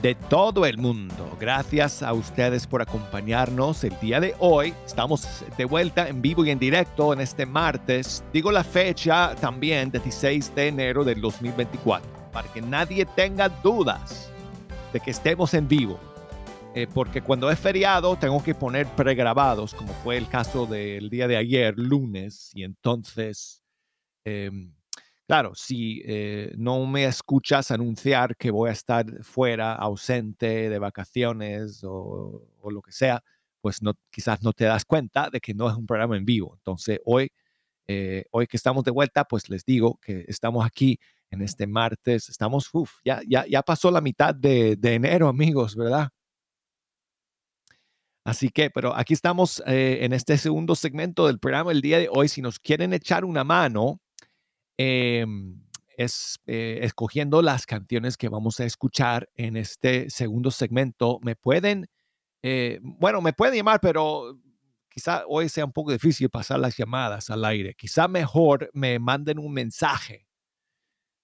de 0.05 0.15
todo 0.15 0.67
el 0.67 0.77
mundo. 0.77 1.35
Gracias 1.41 2.03
a 2.03 2.13
ustedes 2.13 2.67
por 2.67 2.83
acompañarnos 2.83 3.85
el 3.85 3.99
día 4.01 4.21
de 4.21 4.35
hoy. 4.39 4.75
Estamos 4.85 5.43
de 5.57 5.65
vuelta 5.65 6.07
en 6.07 6.21
vivo 6.21 6.45
y 6.45 6.51
en 6.51 6.59
directo 6.59 7.15
en 7.15 7.23
este 7.23 7.47
martes. 7.47 8.23
Digo 8.31 8.53
la 8.53 8.63
fecha 8.63 9.35
también, 9.37 9.91
16 9.91 10.55
de 10.55 10.69
enero 10.69 11.05
del 11.05 11.23
2024, 11.23 12.31
para 12.31 12.53
que 12.53 12.61
nadie 12.61 13.07
tenga 13.07 13.49
dudas 13.49 14.31
de 14.93 15.01
que 15.01 15.11
estemos 15.11 15.55
en 15.55 15.67
vivo. 15.69 15.99
Eh, 16.75 16.87
porque 16.93 17.23
cuando 17.23 17.51
es 17.51 17.59
feriado 17.59 18.15
tengo 18.17 18.45
que 18.45 18.55
poner 18.55 18.87
pregrabados, 18.89 19.73
como 19.73 19.95
fue 19.95 20.19
el 20.19 20.29
caso 20.29 20.67
del 20.67 21.09
día 21.09 21.27
de 21.27 21.39
ayer, 21.39 21.79
lunes, 21.79 22.51
y 22.53 22.65
entonces... 22.65 23.63
Em, 24.27 24.74
Claro, 25.27 25.55
si 25.55 26.03
eh, 26.05 26.53
no 26.59 26.85
me 26.87 27.05
escuchas 27.07 27.71
anunciar 27.71 28.37
que 28.37 28.51
voy 28.51 28.69
a 28.69 28.73
estar 28.73 29.07
fuera, 29.25 29.75
ausente, 29.75 30.69
de 30.69 30.79
vacaciones 30.79 31.83
o, 31.83 32.47
lo 32.71 32.83
que 32.83 32.93
sea, 32.93 33.23
pues 33.63 33.81
no, 33.83 33.95
quizás 34.11 34.43
no 34.43 34.53
te 34.53 34.65
das 34.65 34.85
cuenta 34.85 35.31
de 35.31 35.41
que 35.41 35.55
no 35.55 35.71
es 35.71 35.77
un 35.77 35.87
programa 35.87 36.19
en 36.19 36.27
vivo. 36.27 36.55
Entonces, 36.59 37.01
hoy, 37.07 37.33
eh, 37.89 38.27
hoy 38.33 38.47
que 38.47 38.59
estamos 38.59 38.85
de 38.85 38.91
vuelta, 38.91 39.25
pues 39.25 39.49
les 39.49 39.65
digo 39.65 39.99
que 40.03 40.27
estamos 40.29 40.65
aquí 40.67 40.99
en 41.31 41.43
este 41.43 41.67
martes. 41.67 42.29
Estamos, 42.29 42.69
uff, 42.73 42.93
ya, 43.05 43.21
ya, 43.27 43.47
ya 43.47 43.63
pasó 43.63 43.91
la 43.91 44.03
mitad 44.03 44.35
de, 44.35 44.79
enero, 44.83 45.29
amigos, 45.29 45.75
¿verdad? 45.77 46.11
Así 48.25 48.51
que, 48.51 48.71
pero 48.71 48.95
aquí 48.95 49.15
estamos 49.15 49.63
eh, 49.67 50.01
en 50.03 50.13
este 50.13 50.37
segundo 50.39 50.75
segmento 50.75 51.27
del 51.27 51.39
programa 51.39 51.73
el 51.73 51.81
día 51.83 51.99
de 51.99 52.09
hoy. 52.11 52.29
Si 52.29 52.43
nos 52.43 52.59
quieren 52.59 52.93
echar 52.93 53.25
una 53.25 53.45
mano, 53.45 54.01
Em, 54.77 55.63
es, 55.97 56.41
eh, 56.47 56.81
escogiendo 56.83 57.41
las 57.43 57.67
canciones 57.67 58.17
que 58.17 58.29
vamos 58.29 58.59
a 58.61 58.65
escuchar 58.65 59.29
en 59.37 59.57
este 59.57 60.11
segundo 60.11 60.51
segmento. 60.51 61.21
Me 61.23 61.37
pueden, 61.37 61.87
eh, 62.43 62.81
bueno, 62.83 63.21
me 63.21 63.33
pueden 63.33 63.55
llamar, 63.55 63.79
pero 63.81 64.41
quizá 64.91 65.25
hoy 65.29 65.49
sea 65.49 65.65
un 65.65 65.73
poco 65.73 65.93
difícil 65.93 66.29
pasar 66.31 66.59
las 66.61 66.77
llamadas 66.77 67.31
al 67.31 67.45
aire. 67.45 67.75
Quizá 67.75 68.09
mejor 68.09 68.71
me 68.73 68.99
manden 68.99 69.39
un 69.39 69.53
mensaje, 69.53 70.27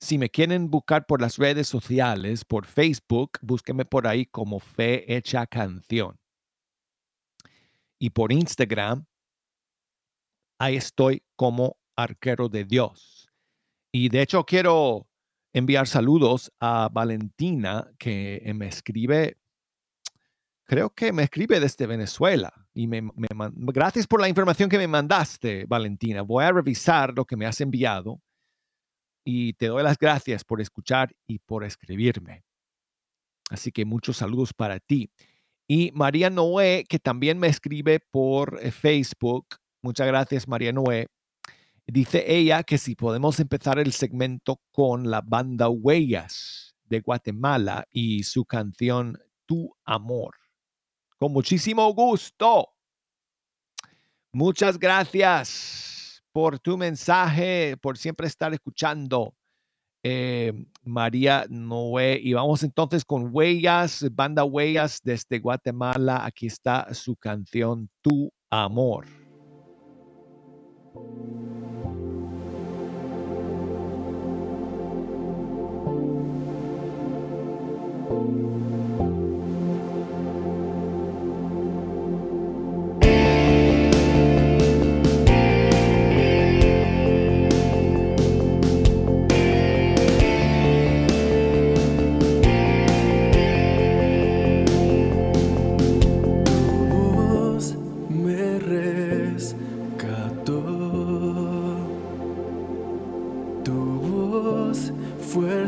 si 0.00 0.16
me 0.16 0.30
quieren 0.30 0.70
buscar 0.70 1.06
por 1.06 1.20
las 1.20 1.36
redes 1.36 1.66
sociales, 1.66 2.44
por 2.44 2.66
Facebook, 2.66 3.38
búsquenme 3.42 3.84
por 3.84 4.06
ahí 4.06 4.26
como 4.26 4.60
Fe 4.60 5.16
Hecha 5.16 5.46
Canción. 5.46 6.18
Y 7.98 8.10
por 8.10 8.32
Instagram, 8.32 9.06
ahí 10.58 10.76
estoy 10.76 11.24
como 11.34 11.78
arquero 11.96 12.48
de 12.48 12.64
Dios. 12.64 13.28
Y 13.90 14.08
de 14.08 14.22
hecho 14.22 14.44
quiero 14.44 15.08
enviar 15.52 15.88
saludos 15.88 16.52
a 16.60 16.88
Valentina 16.92 17.90
que 17.98 18.52
me 18.54 18.68
escribe, 18.68 19.38
creo 20.64 20.90
que 20.90 21.12
me 21.12 21.24
escribe 21.24 21.58
desde 21.58 21.86
Venezuela. 21.86 22.52
Y 22.72 22.86
me, 22.86 23.10
gracias 23.50 24.06
por 24.06 24.20
la 24.20 24.28
información 24.28 24.70
que 24.70 24.78
me 24.78 24.86
mandaste, 24.86 25.64
Valentina. 25.66 26.22
Voy 26.22 26.44
a 26.44 26.52
revisar 26.52 27.12
lo 27.16 27.24
que 27.24 27.36
me 27.36 27.46
has 27.46 27.60
enviado 27.60 28.22
y 29.30 29.52
te 29.52 29.66
doy 29.66 29.82
las 29.82 29.98
gracias 29.98 30.42
por 30.42 30.58
escuchar 30.58 31.14
y 31.26 31.38
por 31.40 31.62
escribirme. 31.62 32.44
Así 33.50 33.70
que 33.70 33.84
muchos 33.84 34.16
saludos 34.16 34.54
para 34.54 34.80
ti. 34.80 35.10
Y 35.66 35.92
María 35.92 36.30
Noé, 36.30 36.86
que 36.88 36.98
también 36.98 37.38
me 37.38 37.48
escribe 37.48 38.00
por 38.10 38.58
eh, 38.62 38.70
Facebook. 38.70 39.56
Muchas 39.82 40.06
gracias, 40.06 40.48
María 40.48 40.72
Noé. 40.72 41.08
Dice 41.86 42.24
ella 42.26 42.62
que 42.62 42.78
si 42.78 42.94
podemos 42.94 43.38
empezar 43.38 43.78
el 43.78 43.92
segmento 43.92 44.62
con 44.72 45.10
la 45.10 45.20
banda 45.20 45.68
Huellas 45.68 46.74
de 46.84 47.00
Guatemala 47.00 47.86
y 47.90 48.22
su 48.22 48.46
canción 48.46 49.18
Tu 49.44 49.70
Amor. 49.84 50.36
Con 51.18 51.34
muchísimo 51.34 51.92
gusto. 51.92 52.70
Muchas 54.32 54.78
gracias 54.78 55.97
por 56.38 56.60
tu 56.60 56.78
mensaje, 56.78 57.76
por 57.78 57.98
siempre 57.98 58.28
estar 58.28 58.54
escuchando. 58.54 59.34
Eh, 60.04 60.52
María 60.84 61.46
Noé. 61.48 62.20
Y 62.22 62.32
vamos 62.32 62.62
entonces 62.62 63.04
con 63.04 63.30
Huellas, 63.34 64.06
banda 64.12 64.44
Huellas 64.44 65.00
desde 65.02 65.40
Guatemala. 65.40 66.24
Aquí 66.24 66.46
está 66.46 66.94
su 66.94 67.16
canción 67.16 67.90
Tu 68.02 68.30
Amor. 68.50 69.06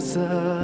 yourself. 0.00 0.60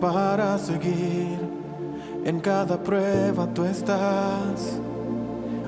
Para 0.00 0.58
seguir. 0.58 1.38
En 2.24 2.40
cada 2.40 2.76
prueba 2.76 3.46
tú 3.52 3.64
estás 3.64 4.78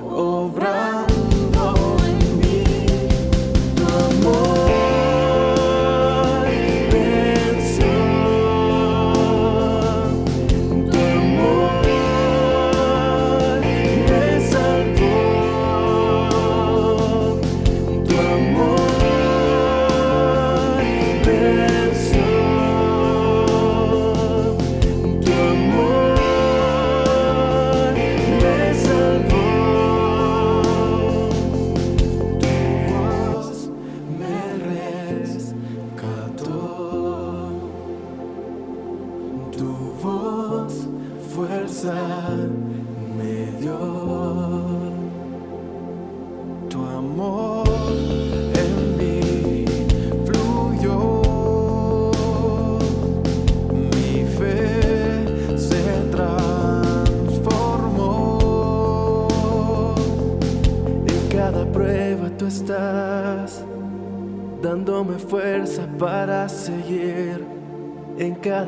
obrando 0.09 1.24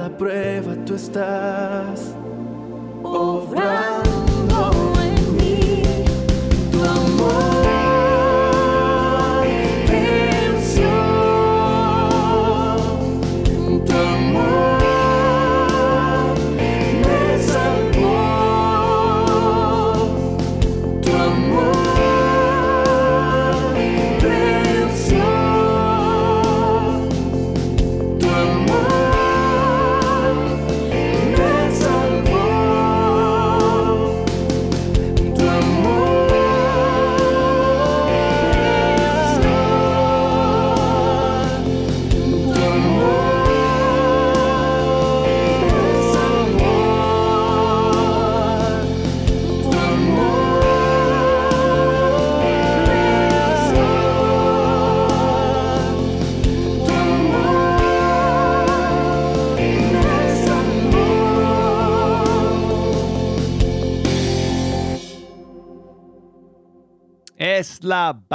prueba 0.09 0.75
tú 0.85 0.95
estás 0.95 2.06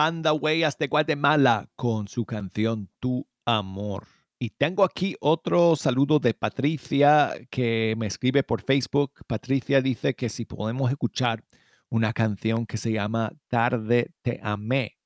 banda 0.02 0.32
Huellas 0.32 0.76
de 0.78 0.88
Guatemala 0.88 1.70
con 1.76 2.08
su 2.08 2.24
canción 2.24 2.90
Tu 2.98 3.24
Amor. 3.44 4.08
Y 4.40 4.50
tengo 4.50 4.82
aquí 4.82 5.14
otro 5.20 5.76
saludo 5.76 6.18
de 6.18 6.34
Patricia 6.34 7.32
que 7.52 7.94
me 7.96 8.08
escribe 8.08 8.42
por 8.42 8.62
Facebook. 8.62 9.12
Patricia 9.28 9.80
dice 9.80 10.14
que 10.14 10.28
si 10.28 10.44
podemos 10.44 10.90
escuchar 10.90 11.44
una 11.88 12.12
canción 12.12 12.66
que 12.66 12.78
se 12.78 12.90
llama 12.90 13.30
Tarde 13.46 14.10
Te 14.22 14.40
Amé. 14.42 14.98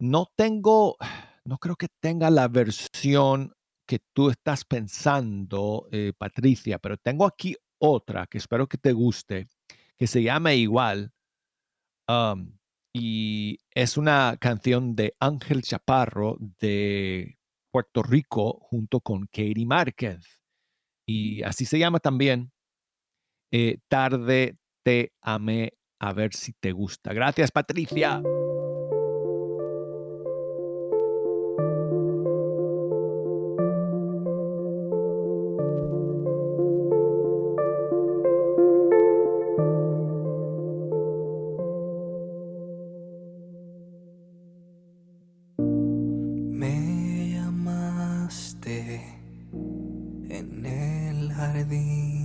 No 0.00 0.26
tengo, 0.34 0.96
no 1.44 1.58
creo 1.58 1.76
que 1.76 1.86
tenga 2.00 2.30
la 2.30 2.48
versión 2.48 3.54
que 3.86 4.00
tú 4.12 4.28
estás 4.28 4.64
pensando, 4.64 5.86
eh, 5.92 6.12
Patricia, 6.18 6.80
pero 6.80 6.96
tengo 6.96 7.26
aquí 7.26 7.54
otra 7.78 8.26
que 8.26 8.38
espero 8.38 8.66
que 8.66 8.76
te 8.76 8.92
guste, 8.92 9.46
que 9.96 10.08
se 10.08 10.20
llama 10.20 10.52
igual. 10.52 11.12
Um, 12.08 12.58
y 12.94 13.58
es 13.72 13.98
una 13.98 14.36
canción 14.40 14.94
de 14.94 15.16
Ángel 15.18 15.62
Chaparro 15.62 16.36
de 16.60 17.38
Puerto 17.72 18.04
Rico 18.04 18.60
junto 18.60 19.00
con 19.00 19.26
Katie 19.26 19.66
Márquez. 19.66 20.40
Y 21.06 21.42
así 21.42 21.64
se 21.66 21.78
llama 21.78 21.98
también. 21.98 22.52
Eh, 23.52 23.78
tarde 23.88 24.58
te 24.84 25.12
amé, 25.20 25.72
a 26.00 26.12
ver 26.12 26.34
si 26.34 26.52
te 26.52 26.70
gusta. 26.70 27.12
Gracias, 27.12 27.50
Patricia. 27.50 28.22
Inquietud 50.30 52.23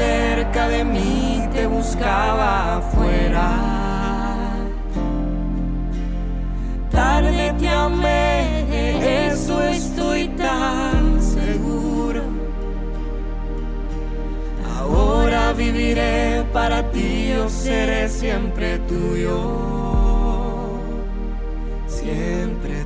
cerca 0.00 0.68
de 0.68 0.82
mí, 0.84 1.48
te 1.52 1.66
buscaba 1.66 2.78
afuera. 2.78 3.48
Tarde 6.90 7.54
te 7.60 7.68
amé, 7.68 8.66
de 8.70 9.26
eso 9.28 9.62
estoy 9.62 10.28
tan 10.28 11.22
seguro. 11.22 12.22
Ahora 14.76 15.52
viviré 15.52 16.44
para 16.52 16.78
ti, 16.90 17.32
yo 17.34 17.48
seré 17.48 18.08
siempre 18.08 18.78
tuyo. 18.90 19.38
Siempre. 21.86 22.79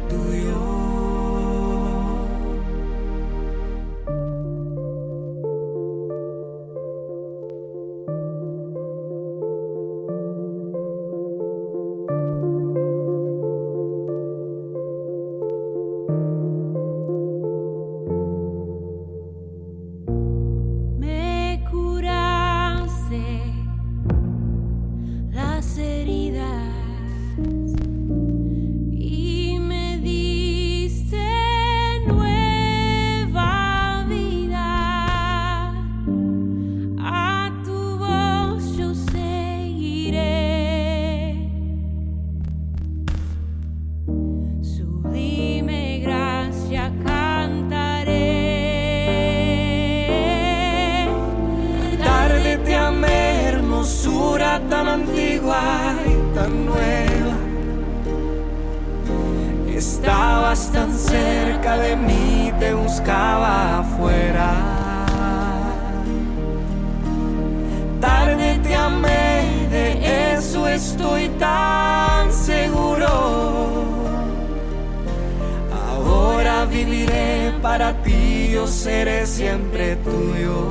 tuyo, 80.25 80.65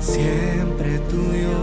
siempre 0.00 0.98
tuyo, 1.10 1.58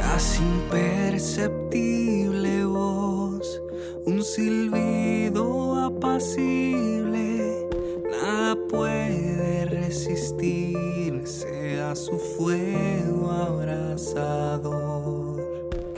casi 0.00 0.42
imperceptible 0.42 2.64
voz, 2.64 3.62
un 4.06 4.22
silbido 4.22 5.74
apacible, 5.74 7.66
nada 8.10 8.56
puede 8.68 9.66
resistirse 9.66 11.80
a 11.80 11.94
su 11.94 12.18
fuego 12.18 13.30
abrasador, 13.30 15.36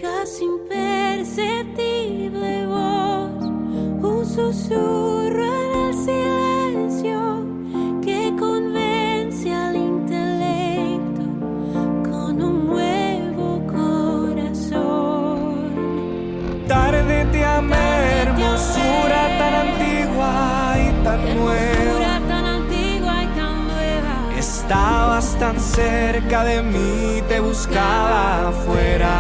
casi 0.01 0.45
imperceptible 0.45 2.67
voz, 2.67 3.45
un 4.03 4.27
susurro. 4.27 5.60
Hermosura 17.69 19.29
tan 19.39 19.55
antigua 19.55 20.77
y 20.79 21.05
tan 21.05 21.21
nueva. 21.37 21.81
Estabas 24.39 25.37
tan 25.39 25.61
cerca 25.61 26.45
de 26.45 26.63
mí, 26.63 27.23
te 27.29 27.41
buscaba 27.41 28.49
afuera. 28.49 29.15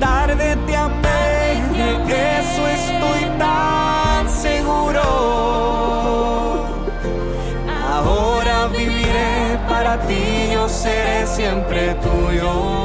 Tarde 0.00 0.56
te 0.66 0.76
amé, 0.76 1.62
de 2.08 2.38
eso 2.40 2.66
estoy 2.66 3.38
tan 3.38 4.28
seguro. 4.28 5.02
Ahora 7.92 8.66
viviré 8.68 9.58
para 9.68 9.98
ti, 10.06 10.50
yo 10.52 10.68
seré 10.68 11.26
siempre 11.26 11.94
tuyo. 11.94 12.79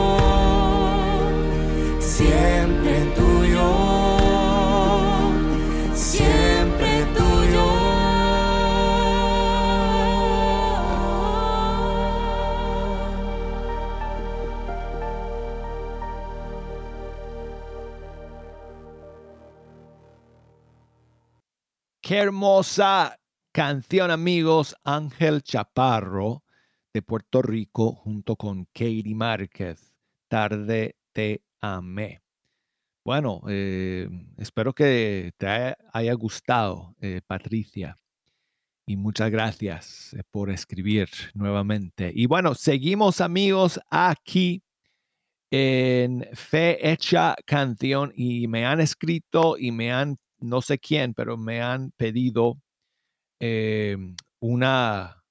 Qué 22.06 22.18
hermosa 22.18 23.20
canción, 23.52 24.12
amigos. 24.12 24.76
Ángel 24.84 25.42
Chaparro 25.42 26.44
de 26.94 27.02
Puerto 27.02 27.42
Rico 27.42 27.94
junto 27.94 28.36
con 28.36 28.66
Katie 28.66 29.16
Márquez. 29.16 29.92
Tarde 30.28 30.98
te 31.14 31.42
amé. 31.62 32.22
Bueno, 33.04 33.42
eh, 33.50 34.08
espero 34.38 34.72
que 34.72 35.32
te 35.36 35.48
haya 35.94 36.14
gustado, 36.14 36.96
eh, 37.02 37.22
Patricia. 37.26 37.96
Y 38.86 38.98
muchas 38.98 39.32
gracias 39.32 40.14
eh, 40.14 40.22
por 40.30 40.52
escribir 40.52 41.10
nuevamente. 41.34 42.12
Y 42.14 42.28
bueno, 42.28 42.54
seguimos 42.54 43.20
amigos 43.20 43.80
aquí 43.90 44.62
en 45.50 46.24
Fe 46.34 46.88
Hecha 46.88 47.34
Canción 47.48 48.14
y 48.16 48.48
me 48.48 48.64
han 48.64 48.80
escrito 48.80 49.58
y 49.58 49.72
me 49.72 49.92
han 49.92 50.20
no 50.40 50.62
sé 50.62 50.80
quién, 50.80 51.14
pero 51.14 51.38
me 51.38 51.62
han 51.62 51.92
pedido 51.92 52.60
em, 53.40 54.16
una, 54.40 55.24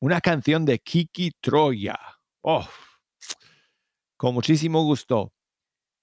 una 0.00 0.20
canción 0.20 0.64
de 0.64 0.78
Kiki 0.78 1.32
Troya. 1.40 1.98
Oh, 2.42 2.66
con 4.16 4.34
muchísimo 4.34 4.82
gusto. 4.84 5.32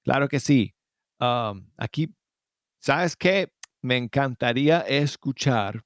Claro 0.03 0.27
que 0.27 0.39
sí. 0.39 0.73
aquí, 1.77 2.13
¿sabes 2.79 3.15
qué? 3.15 3.51
Me 3.81 3.97
encantaría 3.97 4.81
escuchar 4.81 5.83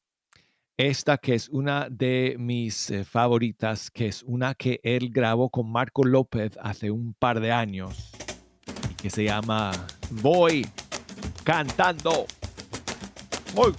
esta 0.78 1.18
que 1.18 1.36
es 1.36 1.48
una 1.48 1.88
de 1.90 2.36
mis 2.38 2.90
eh, 2.90 3.06
favoritas, 3.06 3.90
que 3.90 4.08
es 4.08 4.24
una 4.24 4.54
que 4.56 4.82
él 4.84 5.10
grabó 5.10 5.50
con 5.50 5.72
Marco 5.72 6.04
López 6.04 6.58
hace 6.62 6.92
un 6.92 7.14
par 7.14 7.40
de 7.40 7.54
años, 7.54 8.12
que 9.02 9.10
se 9.10 9.24
llama 9.24 9.72
Voy 10.12 10.66
cantando. 11.46 12.26
Voy. 13.54 13.74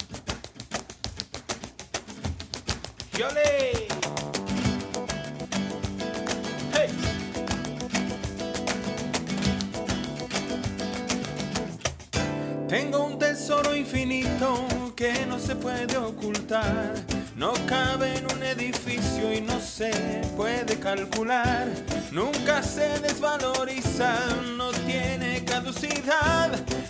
Tengo 12.68 13.04
un 13.04 13.18
tesoro 13.18 13.74
infinito 13.74 14.92
que 14.94 15.26
no 15.26 15.38
se 15.38 15.56
puede 15.56 15.96
ocultar. 15.96 16.94
No 17.36 17.52
cabe 17.66 18.16
en 18.16 18.26
un 18.32 18.42
edificio 18.42 19.32
y 19.32 19.40
no 19.40 19.60
se 19.60 19.90
puede 20.36 20.78
calcular. 20.78 21.68
Nunca 22.12 22.62
se 22.62 23.00
desvaloriza, 23.00 24.14
no 24.56 24.72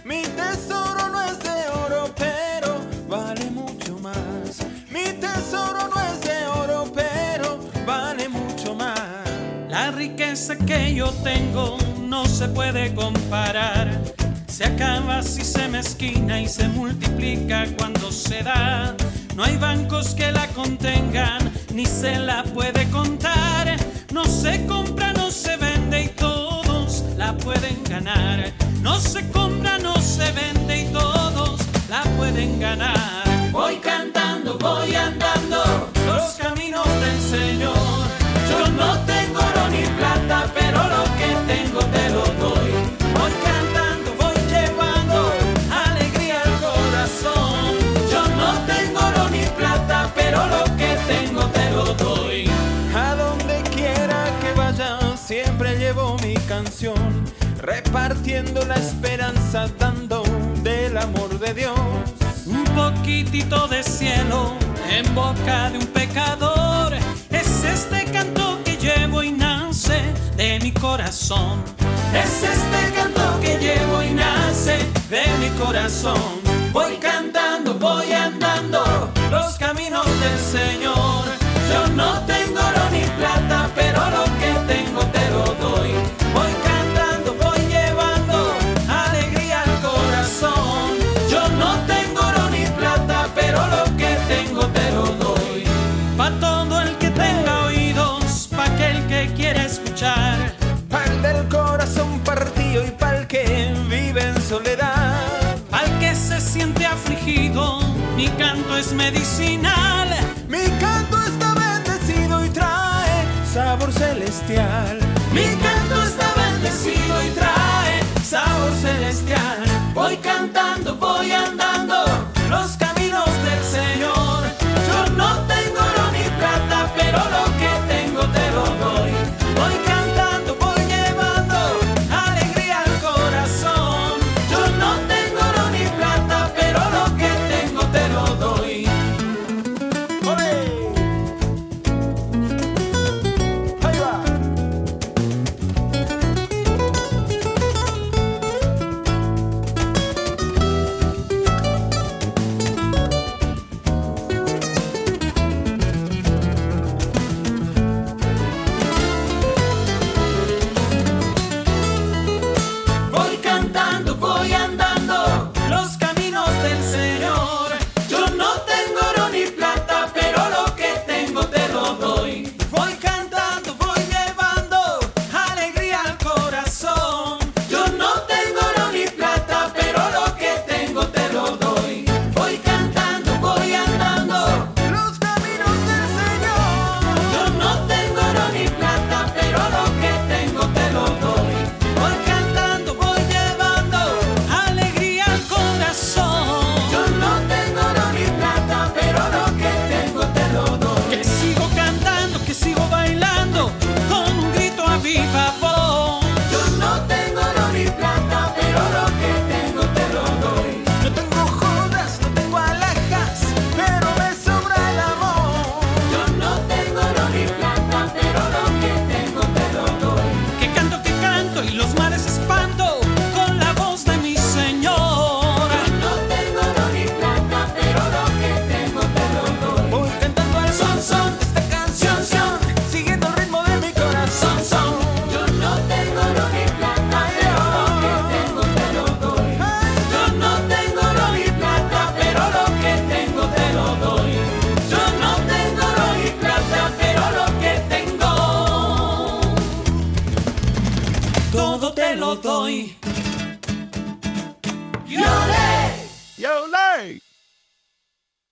Mi 0.05 0.23
tesoro 0.23 1.09
no 1.09 1.23
es 1.23 1.39
de 1.39 1.69
oro, 1.87 2.13
pero 2.15 2.77
vale 3.09 3.47
mucho 3.47 3.99
más. 3.99 4.59
Mi 4.91 5.15
tesoro 5.15 5.89
no 5.89 6.01
es 6.13 6.21
de 6.21 6.47
oro, 6.47 6.85
pero 6.95 7.59
vale 7.87 8.29
mucho 8.29 8.75
más. 8.75 9.01
La 9.71 9.91
riqueza 9.91 10.57
que 10.57 10.95
yo 10.95 11.11
tengo 11.25 11.79
no 12.01 12.27
se 12.27 12.49
puede 12.49 12.95
comparar 12.95 13.99
se 14.47 14.65
acaba 14.65 15.23
si 15.23 15.43
se 15.43 15.69
mezquina 15.69 16.41
y 16.41 16.49
se 16.49 16.69
multiplica 16.69 17.67
cuando 17.79 18.13
se 18.13 18.43
da. 18.43 18.95
No 19.35 19.45
hay 19.45 19.57
bancos 19.57 20.15
que 20.15 20.33
la 20.33 20.47
contengan, 20.49 21.51
ni 21.75 21.87
se 21.87 22.19
la 22.19 22.45
puede 22.45 22.89
contar. 22.91 23.77
No 24.13 24.25
se 24.25 24.67
compra, 24.67 25.13
no 25.15 25.31
se 25.31 25.57
vende 25.57 26.05
y 26.05 26.09
todos 26.09 27.05
la 27.17 27.37
pueden 27.37 27.83
ganar. 27.85 28.66
No 28.87 29.01
se 29.01 29.21
repartiendo 57.97 58.63
la 58.67 58.75
esperanza, 58.75 59.69
dando 59.79 60.23
del 60.63 60.99
amor 60.99 61.39
de 61.39 61.55
Dios. 61.55 61.79
Un 62.45 62.65
poquitito 62.75 63.67
de 63.69 63.83
cielo 63.83 64.53
en 64.91 65.15
boca 65.15 65.71
de 65.71 65.79
un 65.79 65.87
pecador. 65.87 66.93
Es 67.31 67.65
este 67.65 68.05
canto 68.13 68.59
que 68.65 68.77
llevo 68.77 69.23
y 69.23 69.33
nace 69.33 69.99
de 70.37 70.61
mi 70.61 70.73
corazón. 70.73 71.63
Es 72.13 72.43
este 72.43 72.95
canto 72.95 73.41
que 73.41 73.57
llevo 73.59 74.03
y 74.03 74.11
nace 74.11 74.77
de 75.09 75.25
mi 75.41 75.49
corazón. 75.59 76.43
Voy 76.73 76.97
cantando, 76.99 77.75
voy 77.79 78.13
andando 78.13 79.11
los 79.31 79.55
caminos 79.55 80.05
del 80.21 80.39
Señor. 80.39 81.06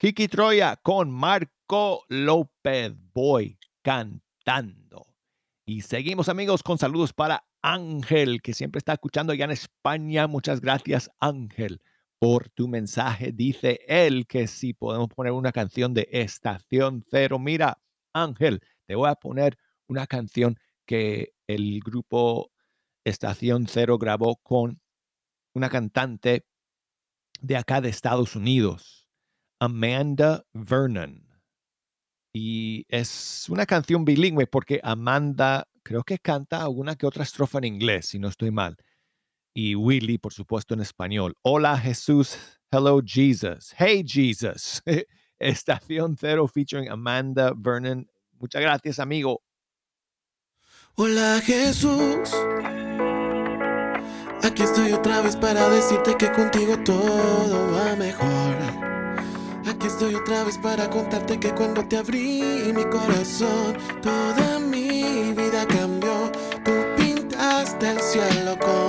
Kiki 0.05 0.29
Troya 0.29 0.77
con 0.77 1.11
Marco 1.11 2.05
López. 2.11 2.93
Voy 3.15 3.59
cantando. 3.81 5.07
Y 5.65 5.81
seguimos 5.81 6.29
amigos 6.29 6.63
con 6.63 6.77
saludos 6.77 7.15
para 7.15 7.47
Ángel, 7.63 8.43
que 8.43 8.53
siempre 8.53 8.81
está 8.81 8.93
escuchando 8.93 9.33
allá 9.33 9.47
en 9.47 9.53
España. 9.53 10.27
Muchas 10.27 10.61
gracias 10.61 11.11
Ángel 11.21 11.81
por 12.19 12.51
tu 12.51 12.69
mensaje. 12.69 13.33
Dice 13.33 13.81
él 13.89 14.27
que 14.27 14.47
si 14.47 14.75
podemos 14.75 15.09
poner 15.09 15.33
una 15.33 15.53
canción 15.53 15.95
de 15.95 16.07
Estación 16.13 17.03
Cero. 17.11 17.39
Mira, 17.39 17.81
Ángel, 18.13 18.61
te 18.85 18.97
voy 18.97 19.09
a 19.09 19.15
poner 19.15 19.57
una 19.89 20.07
canción 20.07 20.59
que 20.85 21.33
el 21.47 21.81
grupo 21.81 22.53
Estación 23.05 23.67
Cero 23.69 23.97
grabó 23.97 24.37
con 24.37 24.83
una 25.55 25.71
cantante 25.71 26.45
de 27.41 27.57
acá 27.57 27.81
de 27.81 27.89
Estados 27.89 28.37
Unidos, 28.37 29.04
Amanda 29.61 30.45
Vernon. 30.53 31.25
Y 32.33 32.85
es 32.89 33.47
una 33.49 33.65
canción 33.65 34.05
bilingüe 34.05 34.47
porque 34.47 34.81
Amanda 34.83 35.69
creo 35.83 36.03
que 36.03 36.19
canta 36.19 36.63
alguna 36.63 36.97
que 36.97 37.07
otra 37.07 37.23
estrofa 37.23 37.59
en 37.59 37.65
inglés, 37.65 38.07
si 38.07 38.19
no 38.19 38.29
estoy 38.29 38.51
mal. 38.51 38.77
Y 39.55 39.77
Willy, 39.77 40.19
por 40.19 40.33
supuesto, 40.33 40.75
en 40.75 40.81
español. 40.81 41.35
Hola 41.43 41.79
Jesús, 41.79 42.37
hello 42.73 43.01
Jesus, 43.05 43.73
hey 43.79 44.05
Jesus. 44.05 44.83
Estación 45.39 46.17
Cero 46.19 46.49
featuring 46.49 46.91
Amanda 46.91 47.53
Vernon. 47.57 48.09
Muchas 48.33 48.63
gracias, 48.63 48.99
amigo. 48.99 49.43
Hola 50.97 51.41
Jesús. 51.45 52.33
Aquí 54.43 54.63
estoy 54.63 54.93
otra 54.93 55.23
vez 55.23 55.37
para 55.37 55.69
decirte 55.69 56.17
que 56.17 56.31
contigo 56.33 56.77
todo 56.85 57.73
va 57.73 57.97
mejor. 57.97 58.34
Aquí 59.85 59.93
estoy 59.93 60.15
otra 60.15 60.45
vez 60.45 60.57
para 60.57 60.89
contarte 60.89 61.39
que 61.39 61.51
cuando 61.51 61.85
te 61.85 61.99
abrí 61.99 62.73
mi 62.75 62.85
corazón, 62.85 63.77
toda 64.01 64.59
mi 64.59 65.35
vida 65.35 65.67
cambió. 65.67 66.33
Tú 66.65 66.73
pintaste 66.97 67.91
el 67.91 68.01
cielo 68.01 68.59
con 68.61 68.84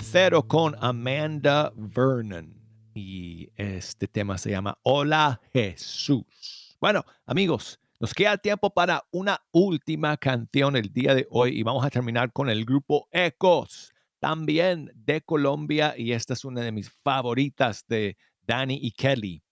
Cero 0.00 0.46
con 0.46 0.76
Amanda 0.80 1.72
Vernon. 1.74 2.54
Y 2.94 3.50
este 3.56 4.06
tema 4.06 4.38
se 4.38 4.50
llama 4.50 4.78
Hola 4.82 5.40
Jesús. 5.52 6.76
Bueno, 6.80 7.04
amigos, 7.26 7.80
nos 8.00 8.14
queda 8.14 8.36
tiempo 8.36 8.70
para 8.70 9.04
una 9.10 9.40
última 9.52 10.16
canción 10.16 10.76
el 10.76 10.92
día 10.92 11.14
de 11.14 11.26
hoy 11.30 11.58
y 11.58 11.62
vamos 11.62 11.84
a 11.84 11.90
terminar 11.90 12.32
con 12.32 12.50
el 12.50 12.64
grupo 12.64 13.08
Ecos, 13.10 13.92
también 14.18 14.90
de 14.94 15.20
Colombia. 15.20 15.94
Y 15.96 16.12
esta 16.12 16.34
es 16.34 16.44
una 16.44 16.60
de 16.60 16.72
mis 16.72 16.90
favoritas 16.90 17.84
de 17.88 18.16
Danny 18.46 18.78
y 18.82 18.92
Kelly, 18.92 19.42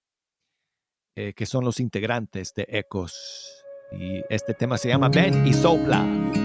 eh, 1.17 1.33
que 1.35 1.47
son 1.47 1.65
los 1.65 1.81
integrantes 1.81 2.53
de 2.55 2.67
Ecos. 2.69 3.65
Y 3.93 4.23
este 4.29 4.55
tema 4.55 4.79
se 4.79 4.89
llama 4.89 5.09
Ven 5.09 5.47
y 5.47 5.53
Sopla. 5.53 6.40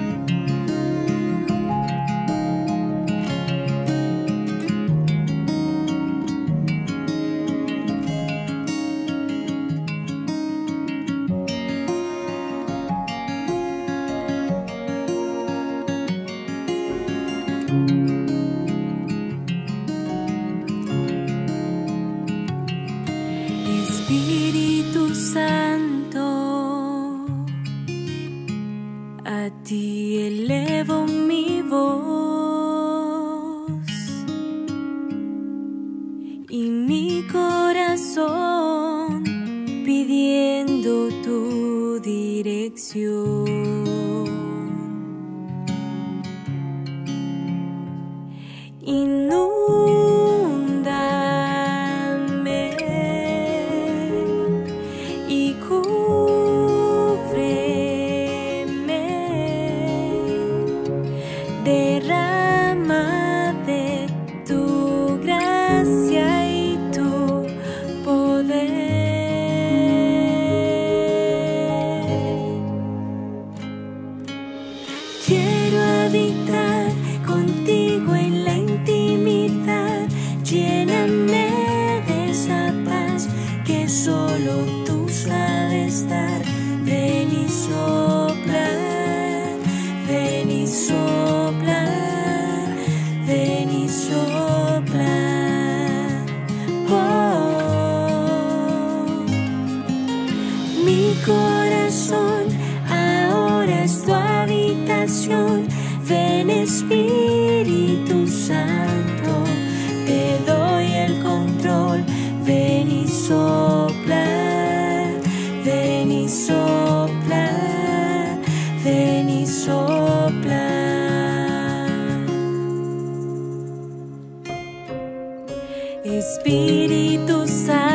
Yo 126.43 127.94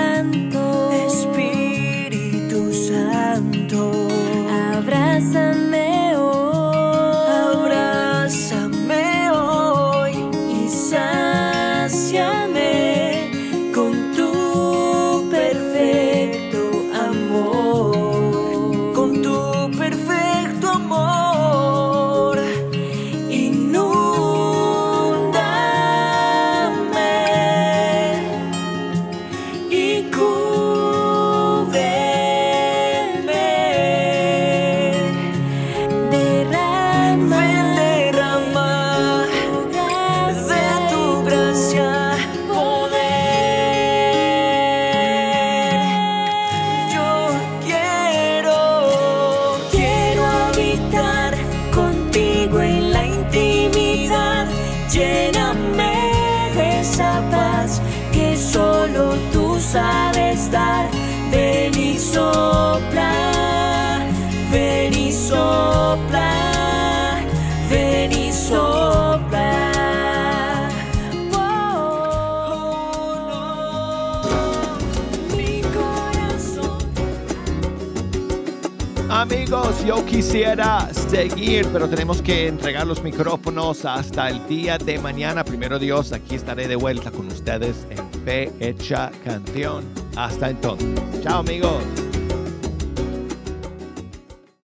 quisiera 80.31 80.89
seguir, 80.95 81.67
pero 81.73 81.89
tenemos 81.89 82.23
que 82.23 82.47
entregar 82.47 82.87
los 82.87 83.03
micrófonos 83.03 83.85
hasta 83.85 84.29
el 84.29 84.47
día 84.47 84.79
de 84.79 84.97
mañana. 85.01 85.43
Primero 85.43 85.77
Dios, 85.77 86.13
aquí 86.13 86.37
estaré 86.37 86.69
de 86.69 86.77
vuelta 86.77 87.11
con 87.11 87.27
ustedes 87.27 87.85
en 87.91 88.25
Fe 88.25 88.53
Hecha 88.61 89.11
Canción. 89.25 89.85
Hasta 90.15 90.51
entonces. 90.51 90.89
Chao 91.21 91.41
amigos. 91.41 91.83